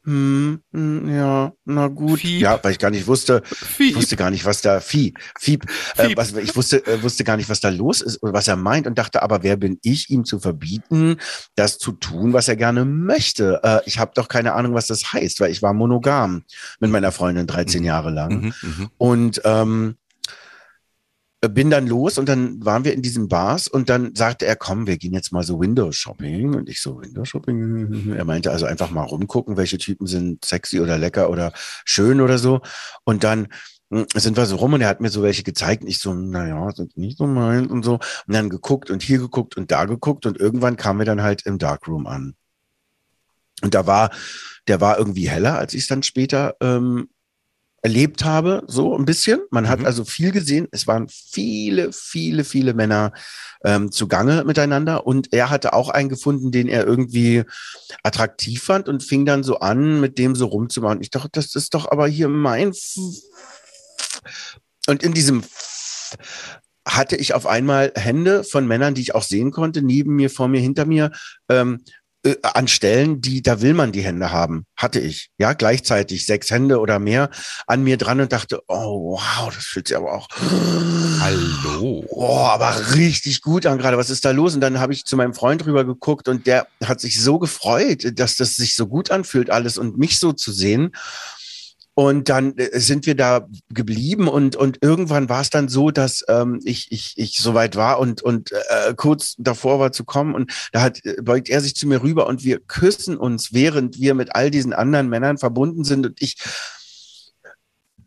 [0.07, 2.20] hm, hm, ja, na gut.
[2.20, 2.40] Fieb.
[2.40, 3.90] Ja, weil ich gar nicht wusste, Fieb.
[3.90, 6.11] ich wusste gar nicht, was da, Fieb, Fieb, Fieb.
[6.12, 8.55] Äh, was, ich wusste, äh, wusste gar nicht, was da los ist oder was er
[8.55, 11.16] meint und dachte, aber wer bin ich, ihm zu verbieten,
[11.57, 13.61] das zu tun, was er gerne möchte?
[13.64, 16.44] Äh, ich habe doch keine Ahnung, was das heißt, weil ich war monogam
[16.79, 17.87] mit meiner Freundin 13 mhm.
[17.87, 18.40] Jahre lang.
[18.40, 18.90] Mhm, mhm.
[18.99, 19.96] Und ähm,
[21.40, 24.87] bin dann los und dann waren wir in diesen Bars und dann sagte er, komm,
[24.87, 26.55] wir gehen jetzt mal so Windows Shopping.
[26.55, 28.14] Und ich so, Windows Shopping?
[28.16, 31.53] Er meinte also einfach mal rumgucken, welche Typen sind sexy oder lecker oder
[31.85, 32.61] schön oder so.
[33.05, 33.49] Und dann
[33.90, 35.83] hm, sind wir so rum und er hat mir so welche gezeigt.
[35.83, 37.94] Und ich so, naja, sind nicht so meins und so.
[37.94, 40.27] Und dann geguckt und hier geguckt und da geguckt.
[40.27, 42.35] Und irgendwann kamen wir dann halt im Darkroom an.
[43.62, 44.11] Und da war,
[44.68, 47.09] der war irgendwie heller, als ich es dann später ähm,
[47.83, 49.41] erlebt habe, so ein bisschen.
[49.51, 49.87] Man hat Mhm.
[49.87, 50.67] also viel gesehen.
[50.73, 53.12] Es waren viele, viele, viele Männer
[53.65, 55.07] ähm, zugange miteinander.
[55.07, 57.45] Und er hatte auch einen gefunden, den er irgendwie
[58.03, 61.01] attraktiv fand und fing dann so an, mit dem so rumzumachen.
[61.01, 62.71] Ich dachte, das ist doch aber hier mein.
[62.71, 62.97] F
[64.89, 66.17] und in diesem F
[66.87, 70.49] hatte ich auf einmal Hände von Männern, die ich auch sehen konnte, neben mir, vor
[70.49, 71.11] mir, hinter mir,
[71.49, 71.83] ähm,
[72.27, 74.67] äh, an Stellen, die, da will man die Hände haben.
[74.77, 75.31] Hatte ich.
[75.39, 77.31] Ja, gleichzeitig sechs Hände oder mehr
[77.67, 80.29] an mir dran und dachte, oh, wow, das fühlt sich aber auch.
[81.21, 82.05] Hallo.
[82.09, 83.97] Oh, aber richtig gut an gerade.
[83.97, 84.55] Was ist da los?
[84.55, 88.19] Und dann habe ich zu meinem Freund rüber geguckt und der hat sich so gefreut,
[88.19, 90.93] dass das sich so gut anfühlt alles und mich so zu sehen.
[91.98, 96.22] Und dann äh, sind wir da geblieben und, und irgendwann war es dann so, dass
[96.28, 100.52] ähm, ich, ich, ich soweit war und, und äh, kurz davor war zu kommen und
[100.72, 104.12] da hat, äh, beugt er sich zu mir rüber und wir küssen uns, während wir
[104.12, 106.37] mit all diesen anderen Männern verbunden sind und ich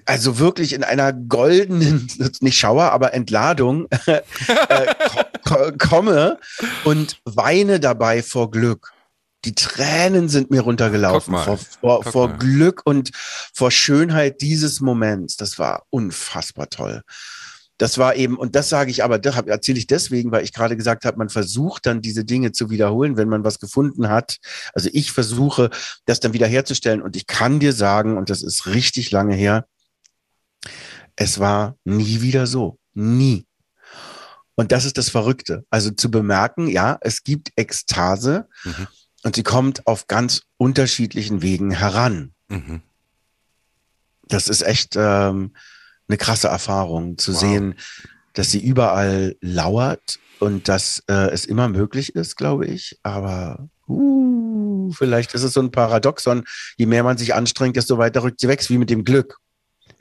[0.06, 2.08] also wirklich in einer goldenen,
[2.41, 4.21] nicht Schauer, aber Entladung äh,
[5.10, 6.38] ko ko komme
[6.84, 8.91] und weine dabei vor Glück.
[9.45, 11.43] Die Tränen sind mir runtergelaufen mal.
[11.43, 12.38] vor, vor, vor.
[12.38, 13.12] Glück und
[13.54, 15.38] vor Schönheit dieses Moments.
[15.38, 17.04] Das war unfassbar toll.
[17.78, 20.75] Das war eben, und das sage ich aber, das erzähle ich deswegen, weil ich gerade
[20.75, 24.38] gesagt habe, man versucht dann diese Dinge zu wiederholen, wenn man was gefunden hat.
[24.73, 25.69] Also ich versuche,
[26.06, 27.02] das dann wiederherzustellen.
[27.02, 29.65] Und ich kann dir sagen, und das ist richtig lange her,
[31.15, 32.78] es war nie wieder so.
[32.93, 33.45] Nie.
[34.56, 35.63] Und das ist das Verrückte.
[35.69, 38.88] Also zu bemerken, ja, es gibt Ekstase Mhm.
[39.24, 42.34] Und sie kommt auf ganz unterschiedlichen Wegen heran.
[42.48, 42.82] Mhm.
[44.28, 45.54] Das ist echt ähm,
[46.08, 47.40] eine krasse Erfahrung, zu Wow.
[47.40, 47.76] sehen,
[48.34, 52.98] dass sie überall lauert und dass äh, es immer möglich ist, glaube ich.
[53.04, 56.46] Aber uh, vielleicht ist es so ein Paradoxon.
[56.78, 59.38] Je mehr man sich anstrengt, desto weiter rückt sie weg, wie mit dem Glück.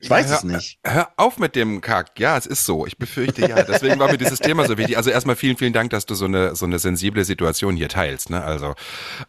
[0.00, 0.78] Ich weiß Ja, es nicht.
[0.84, 2.18] Hör auf mit dem Kack.
[2.20, 2.86] Ja, es ist so.
[2.86, 3.62] Ich befürchte ja.
[3.64, 4.96] Deswegen war mir dieses Thema so wichtig.
[4.96, 8.30] Also erstmal vielen, vielen Dank, dass du so eine, so eine sensible Situation hier teilst.
[8.30, 8.42] Ne?
[8.42, 8.74] Also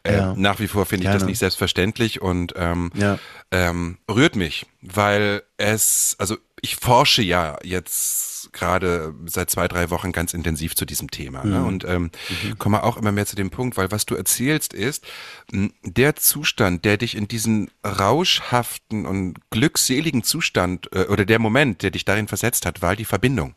[0.04, 0.34] äh, Ja.
[0.38, 3.18] nach wie vor finde ich das nicht selbstverständlich und ähm, Ja.
[3.52, 10.12] ähm, rührt mich, weil es, also ich forsche ja jetzt gerade seit zwei, drei Wochen
[10.12, 11.60] ganz intensiv zu diesem Thema ne?
[11.60, 11.68] Mhm.
[11.68, 12.12] und ähm,
[12.58, 15.06] komme auch immer mehr zu dem Punkt, weil was du erzählst ist,
[15.52, 21.84] mh, der Zustand, der dich in diesen rauschhaften und glückseligen Zustand äh, oder der Moment,
[21.84, 23.56] der dich darin versetzt hat, war die Verbindung.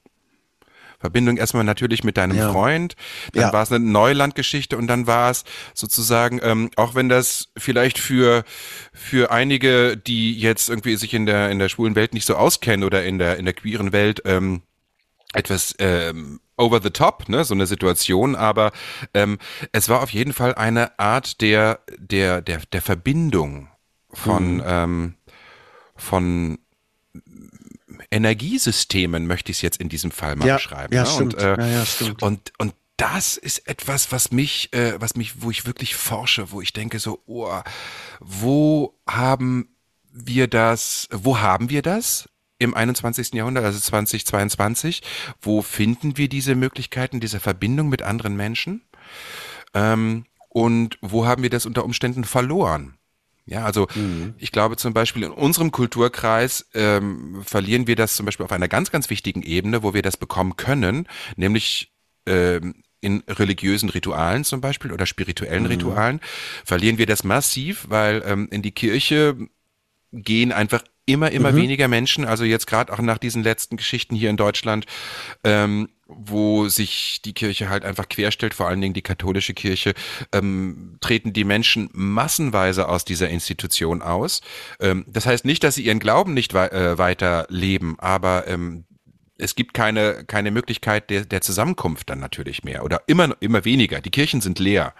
[1.02, 2.50] Verbindung erstmal natürlich mit deinem Ja.
[2.50, 2.96] Freund,
[3.34, 3.52] dann Ja.
[3.52, 8.44] war es eine Neulandgeschichte und dann war es sozusagen, ähm, auch wenn das vielleicht für
[8.94, 12.84] für einige, die jetzt irgendwie sich in der in der schwulen Welt nicht so auskennen
[12.84, 14.62] oder in der in der queeren Welt ähm,
[15.34, 18.70] etwas ähm, over the top, ne, so eine Situation, aber
[19.14, 19.38] ähm,
[19.72, 23.68] es war auf jeden Fall eine Art der der der der Verbindung
[24.12, 24.62] von Mhm.
[24.66, 25.14] ähm,
[25.96, 26.58] von
[28.12, 30.94] Energiesystemen möchte ich es jetzt in diesem Fall mal Ja, beschreiben.
[30.94, 31.08] ja, ne?
[31.08, 31.34] stimmt.
[31.34, 32.22] Und, äh, Ja, ja, stimmt.
[32.22, 36.60] und und das ist etwas, was mich, äh, was mich, wo ich wirklich forsche, wo
[36.60, 37.60] ich denke so, oh,
[38.20, 39.68] wo haben
[40.12, 43.32] wir das, wo haben wir das im 21.
[43.32, 45.02] Jahrhundert, also 2022?
[45.40, 48.82] Wo finden wir diese Möglichkeiten, diese Verbindung mit anderen Menschen?
[49.74, 52.98] Ähm, und wo haben wir das unter Umständen verloren?
[53.44, 53.88] Ja, also
[54.38, 58.68] ich glaube zum Beispiel in unserem Kulturkreis ähm, verlieren wir das zum Beispiel auf einer
[58.68, 61.92] ganz, ganz wichtigen Ebene, wo wir das bekommen können, nämlich
[62.26, 66.20] ähm, in religiösen Ritualen zum Beispiel oder spirituellen Ritualen,
[66.64, 69.36] verlieren wir das massiv, weil ähm, in die Kirche
[70.12, 74.30] gehen einfach immer, immer weniger Menschen, also jetzt gerade auch nach diesen letzten Geschichten hier
[74.30, 74.86] in Deutschland,
[75.42, 79.94] ähm, wo sich die Kirche halt einfach querstellt, vor allen Dingen die katholische Kirche,
[80.32, 84.40] ähm, treten die Menschen massenweise aus dieser Institution aus.
[84.80, 88.84] Ähm, das heißt nicht, dass sie ihren Glauben nicht wei äh, weiter leben, aber ähm,
[89.38, 94.00] es gibt keine, keine Möglichkeit der, der Zusammenkunft dann natürlich mehr oder immer, immer weniger.
[94.00, 94.94] Die Kirchen sind leer.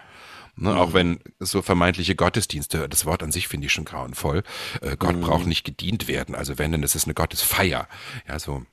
[0.55, 4.43] Ne, Auch wenn so vermeintliche Gottesdienste, das Wort an sich finde ich schon grauenvoll.
[4.81, 6.35] Äh, Gott braucht nicht gedient werden.
[6.35, 7.87] Also wenn, dann ist es eine Gottesfeier.
[8.27, 8.63] Ja, so.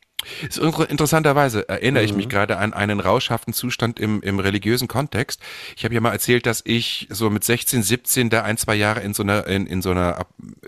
[0.47, 5.41] Ist inter- interessanterweise erinnere ich mich gerade an einen rauschhaften Zustand im, im religiösen Kontext.
[5.77, 9.01] Ich habe ja mal erzählt, dass ich so mit 16, 17 da ein, zwei Jahre
[9.01, 10.27] in so einer, in, in so einer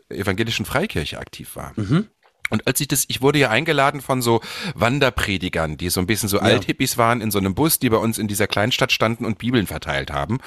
[0.09, 1.73] evangelischen Freikirche aktiv war.
[2.51, 4.43] Und als ich das, ich wurde ja eingeladen von so
[4.75, 8.19] Wanderpredigern, die so ein bisschen so Althippies waren in so einem Bus, die bei uns
[8.19, 10.39] in dieser Kleinstadt standen und Bibeln verteilt haben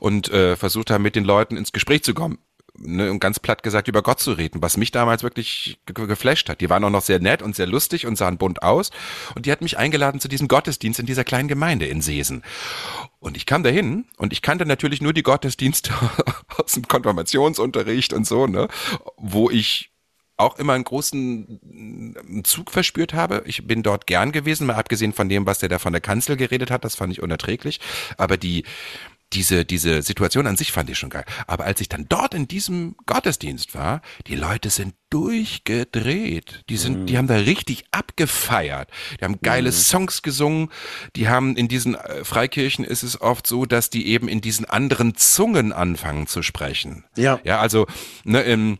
[0.00, 2.38] und äh, versucht haben, mit den Leuten ins Gespräch zu kommen.
[2.80, 6.60] Ne, ganz platt gesagt, über Gott zu reden, was mich damals wirklich ge geflasht hat.
[6.60, 8.90] Die waren auch noch sehr nett und sehr lustig und sahen bunt aus.
[9.34, 12.42] Und die hat mich eingeladen zu diesem Gottesdienst in dieser kleinen Gemeinde in Seesen.
[13.18, 15.92] Und ich kam dahin und ich kannte natürlich nur die Gottesdienste
[16.56, 18.68] aus dem Konfirmationsunterricht und so, ne,
[19.16, 19.90] wo ich
[20.40, 23.42] auch immer einen großen Zug verspürt habe.
[23.46, 26.36] Ich bin dort gern gewesen, mal abgesehen von dem, was der da von der Kanzel
[26.36, 27.78] geredet hat, das fand ich unerträglich.
[28.16, 28.64] Aber die,
[29.32, 31.24] diese, diese Situation an sich fand ich schon geil.
[31.46, 36.64] Aber als ich dann dort in diesem Gottesdienst war, die Leute sind durchgedreht.
[36.68, 37.06] Die sind, mhm.
[37.06, 38.90] die haben da richtig abgefeiert.
[39.20, 39.74] Die haben geile mhm.
[39.74, 40.70] Songs gesungen.
[41.16, 44.64] Die haben in diesen äh, Freikirchen ist es oft so, dass die eben in diesen
[44.64, 47.04] anderen Zungen anfangen zu sprechen.
[47.16, 47.40] Ja.
[47.44, 47.86] Ja, also,
[48.24, 48.78] ne, im,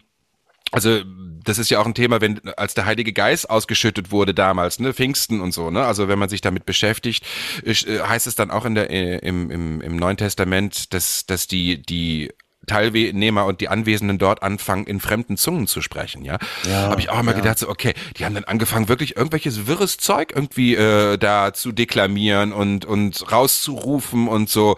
[0.70, 1.00] also
[1.42, 4.92] das ist ja auch ein Thema, wenn als der Heilige Geist ausgeschüttet wurde damals, ne,
[4.92, 5.84] Pfingsten und so, ne?
[5.84, 7.24] Also wenn man sich damit beschäftigt,
[7.64, 11.46] äh, heißt es dann auch in der äh, im, im, im Neuen Testament, dass dass
[11.46, 12.30] die die
[12.66, 16.38] Teilnehmer und die Anwesenden dort anfangen, in fremden Zungen zu sprechen, ja.
[16.68, 17.38] ja Habe ich auch immer ja.
[17.38, 21.72] gedacht, so, okay, die haben dann angefangen, wirklich irgendwelches wirres Zeug irgendwie äh, da zu
[21.72, 24.76] deklamieren und, und rauszurufen und so.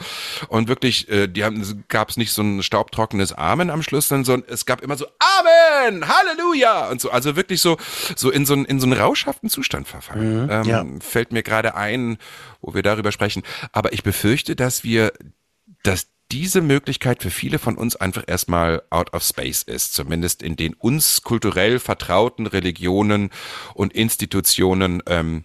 [0.49, 4.45] Und wirklich, äh, die haben, gab es nicht so ein staubtrockenes Amen am Schluss, sondern
[4.47, 7.11] es gab immer so Amen, Halleluja und so.
[7.11, 7.77] Also wirklich so,
[8.17, 10.45] so in so, in so einen rauschhaften Zustand verfallen.
[10.45, 10.87] Mhm, ähm, ja.
[11.01, 12.19] Fällt mir gerade ein,
[12.61, 13.43] wo wir darüber sprechen.
[13.73, 15.13] Aber ich befürchte, dass wir
[15.83, 20.57] dass diese Möglichkeit für viele von uns einfach erstmal out of space ist, zumindest in
[20.57, 23.31] den uns kulturell vertrauten Religionen
[23.75, 25.03] und Institutionen.
[25.07, 25.45] Ähm,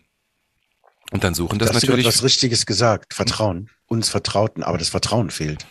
[1.12, 2.06] und dann suchen das, das natürlich.
[2.06, 3.14] Du hast was Richtiges gesagt.
[3.14, 3.70] Vertrauen.
[3.88, 5.66] Uns Vertrauten, aber das Vertrauen fehlt.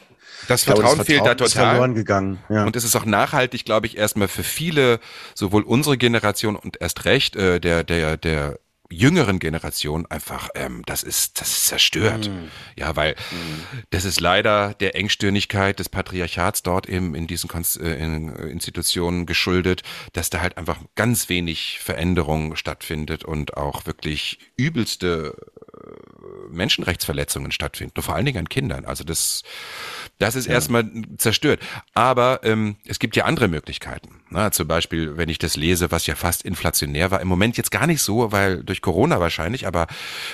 [0.48, 1.46] Das Vertrauen, glaube, das Vertrauen fehlt da total.
[1.46, 2.38] Ist verloren gegangen.
[2.48, 2.64] Ja.
[2.64, 5.00] Und es ist auch nachhaltig, glaube ich, erstmal für viele,
[5.34, 8.58] sowohl unsere Generation und erst recht äh, der der der
[8.90, 12.28] jüngeren Generation einfach, ähm, das ist, das ist zerstört.
[12.28, 12.50] Mhm.
[12.76, 13.82] Ja, weil mhm.
[13.90, 19.26] das ist leider der Engstirnigkeit des Patriarchats dort eben in diesen Konst äh, in Institutionen
[19.26, 25.34] geschuldet, dass da halt einfach ganz wenig Veränderung stattfindet und auch wirklich übelste
[26.50, 28.84] Menschenrechtsverletzungen stattfinden, vor allen Dingen an Kindern.
[28.84, 29.42] Also das,
[30.18, 30.54] das ist ja.
[30.54, 31.60] erstmal zerstört.
[31.94, 34.20] Aber ähm, es gibt ja andere Möglichkeiten.
[34.30, 37.70] Na, zum Beispiel, wenn ich das lese, was ja fast inflationär war, im Moment jetzt
[37.70, 39.86] gar nicht so, weil durch Corona wahrscheinlich, aber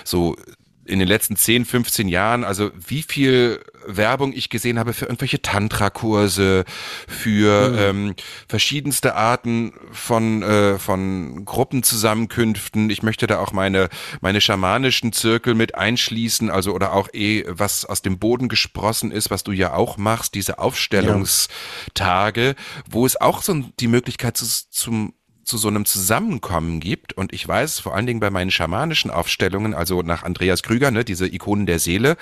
[0.05, 0.37] so
[0.85, 5.41] in den letzten 10, 15 Jahren, also wie viel Werbung ich gesehen habe für irgendwelche
[5.41, 6.65] Tantra-Kurse,
[7.07, 7.79] für mhm.
[7.79, 8.15] ähm,
[8.49, 12.91] verschiedenste Arten von, äh, von Gruppenzusammenkünften.
[12.91, 13.89] Ich möchte da auch meine,
[14.21, 19.31] meine schamanischen Zirkel mit einschließen, also oder auch eh, was aus dem Boden gesprossen ist,
[19.31, 22.55] was du ja auch machst, diese Aufstellungstage, ja.
[22.91, 25.15] wo es auch so die Möglichkeit zu, zum
[25.45, 27.13] zu so einem Zusammenkommen gibt.
[27.15, 31.05] Und ich weiß, vor allen Dingen bei meinen schamanischen Aufstellungen, also nach Andreas Krüger, ne,
[31.05, 32.17] diese Ikonen der Seele,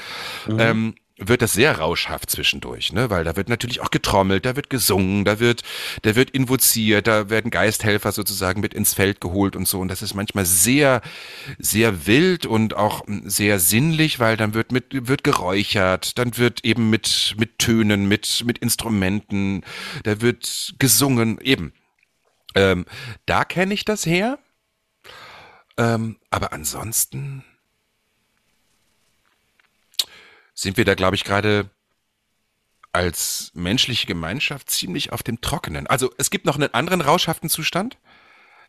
[0.47, 0.59] mhm.
[0.59, 3.11] ähm, wird das sehr rauschhaft zwischendurch, ne?
[3.11, 5.63] Weil da wird natürlich auch getrommelt, da wird gesungen, da wird,
[6.03, 9.81] da wird invoziert, da werden Geisthelfer sozusagen mit ins Feld geholt und so.
[9.81, 11.03] Und das ist manchmal sehr,
[11.59, 16.89] sehr wild und auch sehr sinnlich, weil dann wird mit, wird geräuchert, dann wird eben
[16.89, 19.63] mit, mit Tönen, mit, mit Instrumenten,
[20.05, 21.73] da wird gesungen, eben.
[22.55, 22.87] Ähm,
[23.27, 24.39] da kenne ich das her.
[25.77, 27.45] Ähm, aber ansonsten
[30.55, 31.71] sind wir da, glaube ich, gerade
[32.93, 35.87] als menschliche Gemeinschaft ziemlich auf dem Trockenen.
[35.87, 37.99] Also es gibt noch einen anderen rauschhaften Zustand,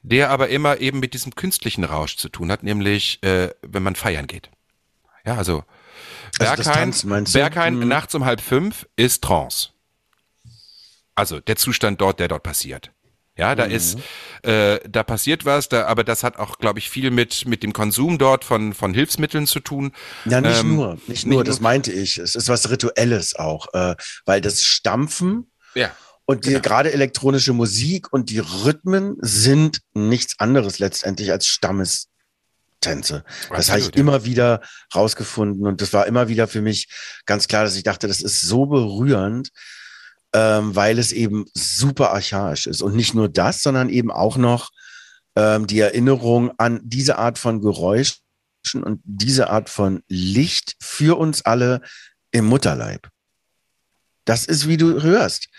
[0.03, 3.95] der aber immer eben mit diesem künstlichen Rausch zu tun hat, nämlich äh, wenn man
[3.95, 4.49] feiern geht.
[5.25, 5.63] Ja, also,
[6.39, 7.87] also Berghain, Berghain mhm.
[7.87, 9.69] nachts um halb fünf ist Trance.
[11.13, 12.91] Also der Zustand dort, der dort passiert.
[13.41, 13.71] Ja, da mhm.
[13.71, 13.97] ist,
[14.43, 17.73] äh, da passiert was, da, aber das hat auch, glaube ich, viel mit mit dem
[17.73, 19.93] Konsum dort von von Hilfsmitteln zu tun.
[20.25, 22.19] Ja, nicht ähm, nur, nicht nur, das meinte ich.
[22.19, 25.91] Es ist was Rituelles auch, äh, weil das Stampfen ja,
[26.25, 26.61] und die genau.
[26.61, 33.23] gerade elektronische Musik und die Rhythmen sind nichts anderes letztendlich als Stammestänze.
[33.49, 33.93] Das habe ich ja.
[33.95, 34.61] immer wieder
[34.93, 36.89] rausgefunden und das war immer wieder für mich
[37.25, 39.49] ganz klar, dass ich dachte, das ist so berührend
[40.33, 42.81] ähm, weil es eben super archaisch ist.
[42.81, 44.71] Und nicht nur das, sondern eben auch noch
[45.35, 48.21] ähm, die Erinnerung an diese Art von Geräuschen
[48.73, 51.81] und diese Art von Licht für uns alle
[52.31, 53.09] im Mutterleib.
[54.25, 55.49] Das ist, wie du hörst.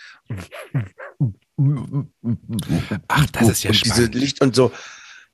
[3.07, 4.13] Ach, das ist ja und spannend.
[4.13, 4.71] Diese Licht und so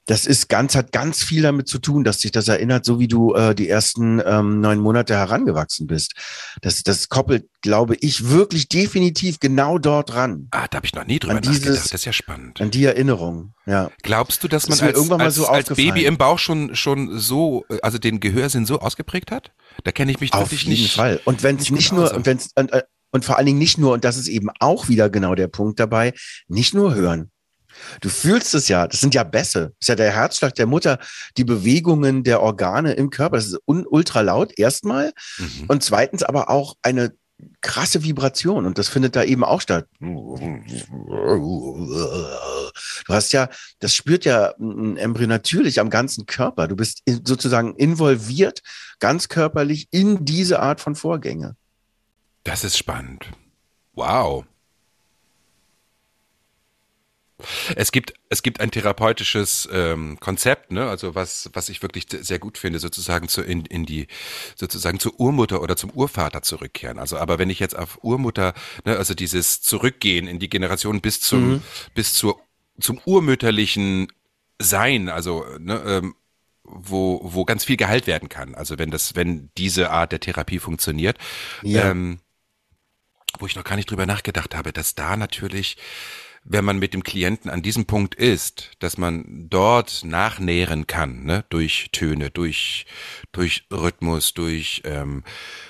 [0.09, 3.07] das ist ganz, hat ganz viel damit zu tun, dass sich das erinnert, so wie
[3.07, 6.13] du äh, die ersten ähm, neun Monate herangewachsen bist.
[6.63, 10.47] Das, das koppelt, glaube ich, wirklich definitiv genau dort ran.
[10.49, 11.63] Ah, da habe ich noch nie drüber an nachgedacht.
[11.63, 12.59] Dieses, das ist ja spannend.
[12.59, 13.91] An die Erinnerung, ja.
[14.01, 16.75] Glaubst du, dass man das als, irgendwann mal als, so als Baby im Bauch schon,
[16.75, 19.51] schon so, also den Gehörsinn so ausgeprägt hat?
[19.83, 21.21] Da kenne ich mich Auf jeden nicht, Fall.
[21.25, 22.51] Und wenn es nicht nur, und wenn es,
[23.11, 25.79] und vor allen Dingen nicht nur, und das ist eben auch wieder genau der Punkt
[25.79, 26.13] dabei,
[26.47, 27.29] nicht nur hören.
[28.01, 30.99] Du fühlst es ja, das sind ja Bässe, das ist ja der Herzschlag der Mutter,
[31.37, 35.65] die Bewegungen der Organe im Körper, das ist ultra laut erstmal mhm.
[35.67, 37.13] und zweitens aber auch eine
[37.61, 39.87] krasse Vibration und das findet da eben auch statt.
[39.99, 40.37] Du
[43.09, 43.49] hast ja,
[43.79, 46.67] das spürt ja ein Embryo natürlich am ganzen Körper.
[46.67, 48.61] Du bist sozusagen involviert,
[48.99, 51.55] ganz körperlich in diese Art von Vorgänge.
[52.43, 53.29] Das ist spannend.
[53.93, 54.45] Wow.
[57.75, 60.89] Es gibt, es gibt ein therapeutisches ähm, Konzept, ne?
[60.89, 64.07] also was, was ich wirklich sehr gut finde, sozusagen zu, in, in die,
[64.55, 66.99] sozusagen zur Urmutter oder zum Urvater zurückkehren.
[66.99, 68.53] Also, aber wenn ich jetzt auf Urmutter,
[68.85, 71.61] ne, also dieses Zurückgehen in die Generation bis zum, mhm.
[71.93, 72.41] bis zur,
[72.79, 74.11] zum urmütterlichen
[74.59, 76.15] Sein, also, ne, ähm,
[76.63, 78.53] wo, wo ganz viel geheilt werden kann.
[78.53, 81.17] Also wenn das, wenn diese Art der Therapie funktioniert,
[81.63, 81.89] ja.
[81.89, 82.19] ähm,
[83.39, 85.77] wo ich noch gar nicht drüber nachgedacht habe, dass da natürlich
[86.43, 91.45] wenn man mit dem Klienten an diesem Punkt ist, dass man dort nachnähren kann, ne,
[91.49, 92.85] durch Töne, durch,
[93.31, 95.23] durch Rhythmus, durch ähm,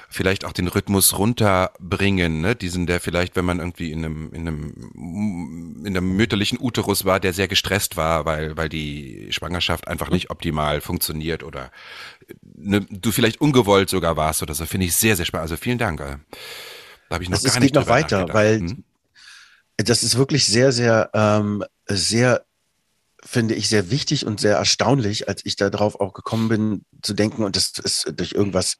[0.09, 4.47] vielleicht auch den Rhythmus runterbringen, ne, diesen, der vielleicht, wenn man irgendwie in einem, in
[4.47, 10.09] einem, in einem mütterlichen Uterus war, der sehr gestresst war, weil, weil die Schwangerschaft einfach
[10.09, 11.71] nicht optimal funktioniert oder
[12.55, 15.43] ne, du vielleicht ungewollt sogar warst oder so, finde ich sehr, sehr spannend.
[15.43, 15.99] Also vielen Dank.
[15.99, 16.19] Da
[17.11, 18.83] habe ich noch das gar es nicht geht noch weiter, weil hm?
[19.83, 22.45] Das ist wirklich sehr, sehr, ähm, sehr,
[23.23, 27.43] finde ich, sehr wichtig und sehr erstaunlich, als ich darauf auch gekommen bin, zu denken,
[27.43, 28.77] und das ist durch irgendwas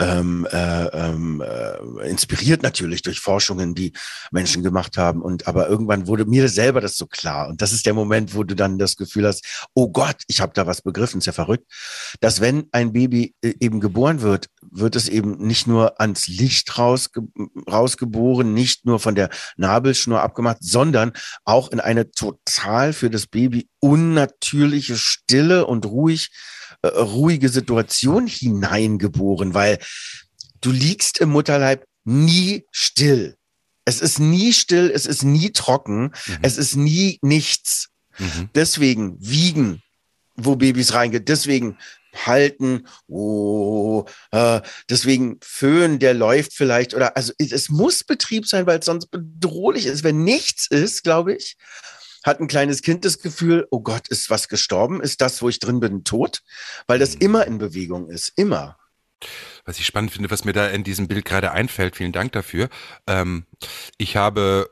[0.00, 3.92] ähm, äh, ähm, äh, inspiriert natürlich durch Forschungen, die
[4.30, 5.20] Menschen gemacht haben.
[5.20, 7.48] Und aber irgendwann wurde mir selber das so klar.
[7.48, 9.44] Und das ist der Moment, wo du dann das Gefühl hast,
[9.74, 11.70] oh Gott, ich habe da was begriffen, ist ja verrückt,
[12.20, 16.78] dass wenn ein Baby äh, eben geboren wird, wird es eben nicht nur ans Licht
[16.78, 17.22] rausge
[17.70, 21.12] rausgeboren, nicht nur von der Nabelschnur abgemacht, sondern
[21.44, 26.30] auch in eine total für das Baby unnatürliche Stille und ruhig
[26.82, 29.78] äh, ruhige Situation hineingeboren, weil
[30.60, 33.36] du liegst im Mutterleib nie still.
[33.84, 36.38] Es ist nie still, es ist nie trocken, mhm.
[36.42, 37.88] es ist nie nichts.
[38.18, 38.50] Mhm.
[38.54, 39.82] Deswegen wiegen,
[40.36, 41.78] wo Babys reingehen, deswegen
[42.14, 48.80] halten, oh, äh, deswegen Föhn, der läuft vielleicht oder also es muss Betrieb sein, weil
[48.80, 50.02] es sonst bedrohlich ist.
[50.02, 51.56] Wenn nichts ist, glaube ich,
[52.24, 55.00] hat ein kleines Kind das Gefühl, oh Gott, ist was gestorben?
[55.00, 56.42] Ist das, wo ich drin bin, tot?
[56.86, 57.22] Weil das mhm.
[57.22, 58.76] immer in Bewegung ist, immer.
[59.64, 62.68] Was ich spannend finde, was mir da in diesem Bild gerade einfällt, vielen Dank dafür.
[63.06, 63.46] Ähm,
[63.98, 64.70] ich habe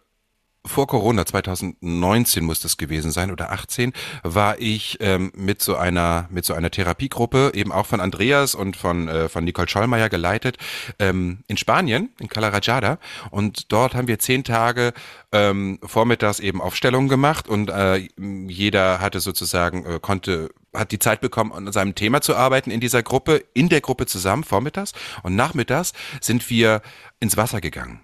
[0.69, 3.93] vor Corona, 2019 muss das gewesen sein oder 18,
[4.23, 8.77] war ich ähm, mit so einer mit so einer Therapiegruppe eben auch von Andreas und
[8.77, 10.59] von äh, von Nicole Schollmeier geleitet
[10.99, 12.99] ähm, in Spanien in Calarajada
[13.31, 14.93] und dort haben wir zehn Tage
[15.33, 18.09] ähm, vormittags eben Aufstellungen gemacht und äh,
[18.47, 22.81] jeder hatte sozusagen äh, konnte hat die Zeit bekommen, an seinem Thema zu arbeiten in
[22.81, 24.93] dieser Gruppe, in der Gruppe zusammen, vormittags.
[25.23, 26.83] Und nachmittags sind wir
[27.21, 28.01] ins Wasser gegangen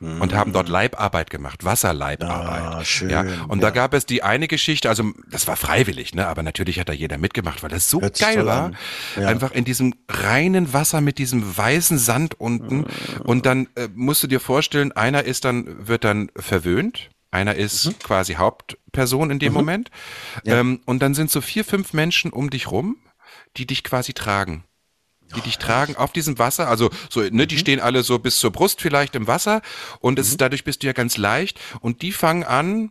[0.00, 2.62] und haben dort Leibarbeit gemacht, Wasserleibarbeit.
[2.62, 3.68] Ah, schön, ja, und ja.
[3.68, 6.92] da gab es die eine Geschichte, also das war freiwillig, ne, aber natürlich hat da
[6.92, 8.72] jeder mitgemacht, weil das so Hört geil war.
[9.16, 9.28] Ja.
[9.28, 12.86] Einfach in diesem reinen Wasser mit diesem weißen Sand unten
[13.24, 17.86] und dann äh, musst du dir vorstellen, einer ist dann wird dann verwöhnt, einer ist
[17.86, 17.98] mhm.
[18.00, 19.58] quasi Hauptperson in dem mhm.
[19.58, 19.90] Moment
[20.44, 20.60] ja.
[20.60, 22.96] ähm, und dann sind so vier, fünf Menschen um dich rum,
[23.56, 24.64] die dich quasi tragen
[25.36, 26.68] die dich tragen auf diesem Wasser.
[26.68, 27.60] Also so, ne, die mhm.
[27.60, 29.62] stehen alle so bis zur Brust vielleicht im Wasser
[30.00, 30.38] und es ist, mhm.
[30.38, 32.90] dadurch bist du ja ganz leicht und die fangen an,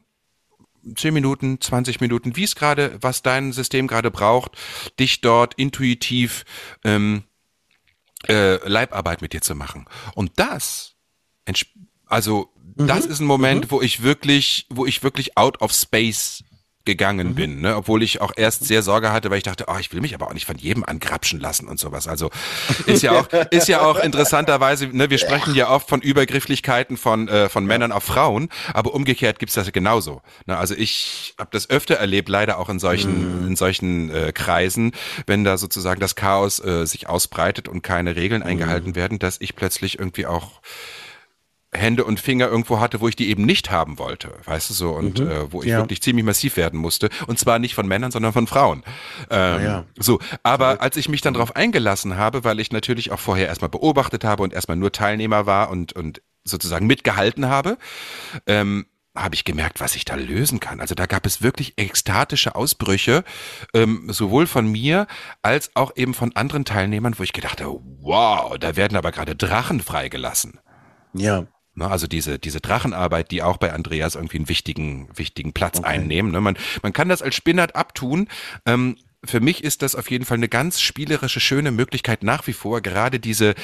[0.96, 4.52] 10 Minuten, 20 Minuten, wie es gerade, was dein System gerade braucht,
[5.00, 6.44] dich dort intuitiv
[6.84, 7.24] ähm,
[8.28, 9.86] äh, Leibarbeit mit dir zu machen.
[10.14, 10.96] Und das,
[12.06, 13.12] also das mhm.
[13.12, 13.72] ist ein Moment, mhm.
[13.72, 16.44] wo ich wirklich, wo ich wirklich out of space
[16.86, 17.36] gegangen mhm.
[17.36, 17.78] bin, ne?
[17.78, 20.28] obwohl ich auch erst sehr Sorge hatte, weil ich dachte, oh, ich will mich aber
[20.28, 22.08] auch nicht von jedem angrapschen lassen und sowas.
[22.08, 22.30] Also
[22.86, 27.30] ist ja auch ist ja auch interessanterweise, ne, wir sprechen ja oft von Übergrifflichkeiten von
[27.30, 30.22] äh, von Männern auf Frauen, aber umgekehrt gibt's das genauso.
[30.46, 30.58] Ne?
[30.58, 33.48] Also ich habe das öfter erlebt, leider auch in solchen mhm.
[33.48, 34.92] in solchen äh, Kreisen,
[35.26, 38.48] wenn da sozusagen das Chaos äh, sich ausbreitet und keine Regeln mhm.
[38.48, 40.60] eingehalten werden, dass ich plötzlich irgendwie auch
[41.74, 44.92] Hände und Finger irgendwo hatte, wo ich die eben nicht haben wollte, weißt du so,
[44.92, 45.30] und mhm.
[45.30, 45.80] äh, wo ich ja.
[45.80, 47.10] wirklich ziemlich massiv werden musste.
[47.28, 48.84] Und zwar nicht von Männern, sondern von Frauen.
[49.30, 49.86] Ähm, ja.
[49.98, 53.70] So, aber als ich mich dann darauf eingelassen habe, weil ich natürlich auch vorher erstmal
[53.70, 57.78] beobachtet habe und erstmal nur Teilnehmer war und, und sozusagen mitgehalten habe,
[58.48, 60.80] ähm, habe ich gemerkt, was ich da lösen kann.
[60.80, 63.24] Also da gab es wirklich ekstatische Ausbrüche,
[63.74, 65.08] ähm, sowohl von mir
[65.42, 69.36] als auch eben von anderen Teilnehmern, wo ich gedacht habe, wow, da werden aber gerade
[69.36, 70.60] Drachen freigelassen.
[71.14, 71.46] Ja.
[71.76, 75.88] Ne, also diese, diese Drachenarbeit, die auch bei Andreas irgendwie einen wichtigen, wichtigen Platz okay.
[75.88, 76.32] einnehmen.
[76.32, 76.40] Ne?
[76.40, 78.28] Man, man kann das als Spinnert abtun.
[78.66, 82.54] Ähm, für mich ist das auf jeden Fall eine ganz spielerische, schöne Möglichkeit nach wie
[82.54, 83.56] vor, gerade diese,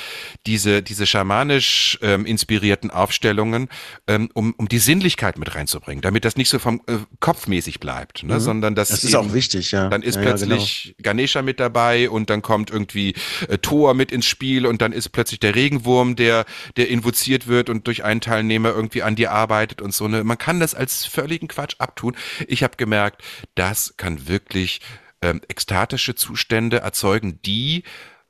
[0.46, 3.70] diese, diese schamanisch ähm, inspirierten Aufstellungen,
[4.08, 8.24] ähm, um, um die Sinnlichkeit mit reinzubringen, damit das nicht so vom äh, kopfmäßig bleibt,
[8.24, 8.36] ne?
[8.36, 8.40] Mhm.
[8.40, 9.90] sondern dass das ist eben, auch wichtig, ja.
[9.90, 11.04] Dann ist ja, plötzlich ja, genau.
[11.04, 13.16] Ganesha mit dabei und dann kommt irgendwie
[13.48, 16.46] äh, Thor mit ins Spiel und dann ist plötzlich der Regenwurm, der,
[16.78, 20.08] der invoziert wird und durch einen Teilnehmer irgendwie an dir arbeitet und so.
[20.08, 20.24] Ne?
[20.24, 22.16] Man kann das als völligen Quatsch abtun.
[22.48, 23.22] Ich habe gemerkt,
[23.56, 24.82] das kann wirklich
[25.22, 27.84] ähm, ekstatische Zustände erzeugen, die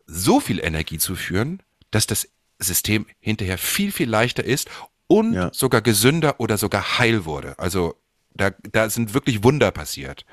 [0.05, 1.61] so viel Energie zuführen,
[1.91, 2.27] dass das
[2.59, 4.69] System hinterher viel, viel leichter ist
[5.07, 5.49] und ja.
[5.53, 7.57] sogar gesünder oder sogar heil wurde.
[7.57, 7.95] Also
[8.33, 10.25] da, da sind wirklich Wunder passiert.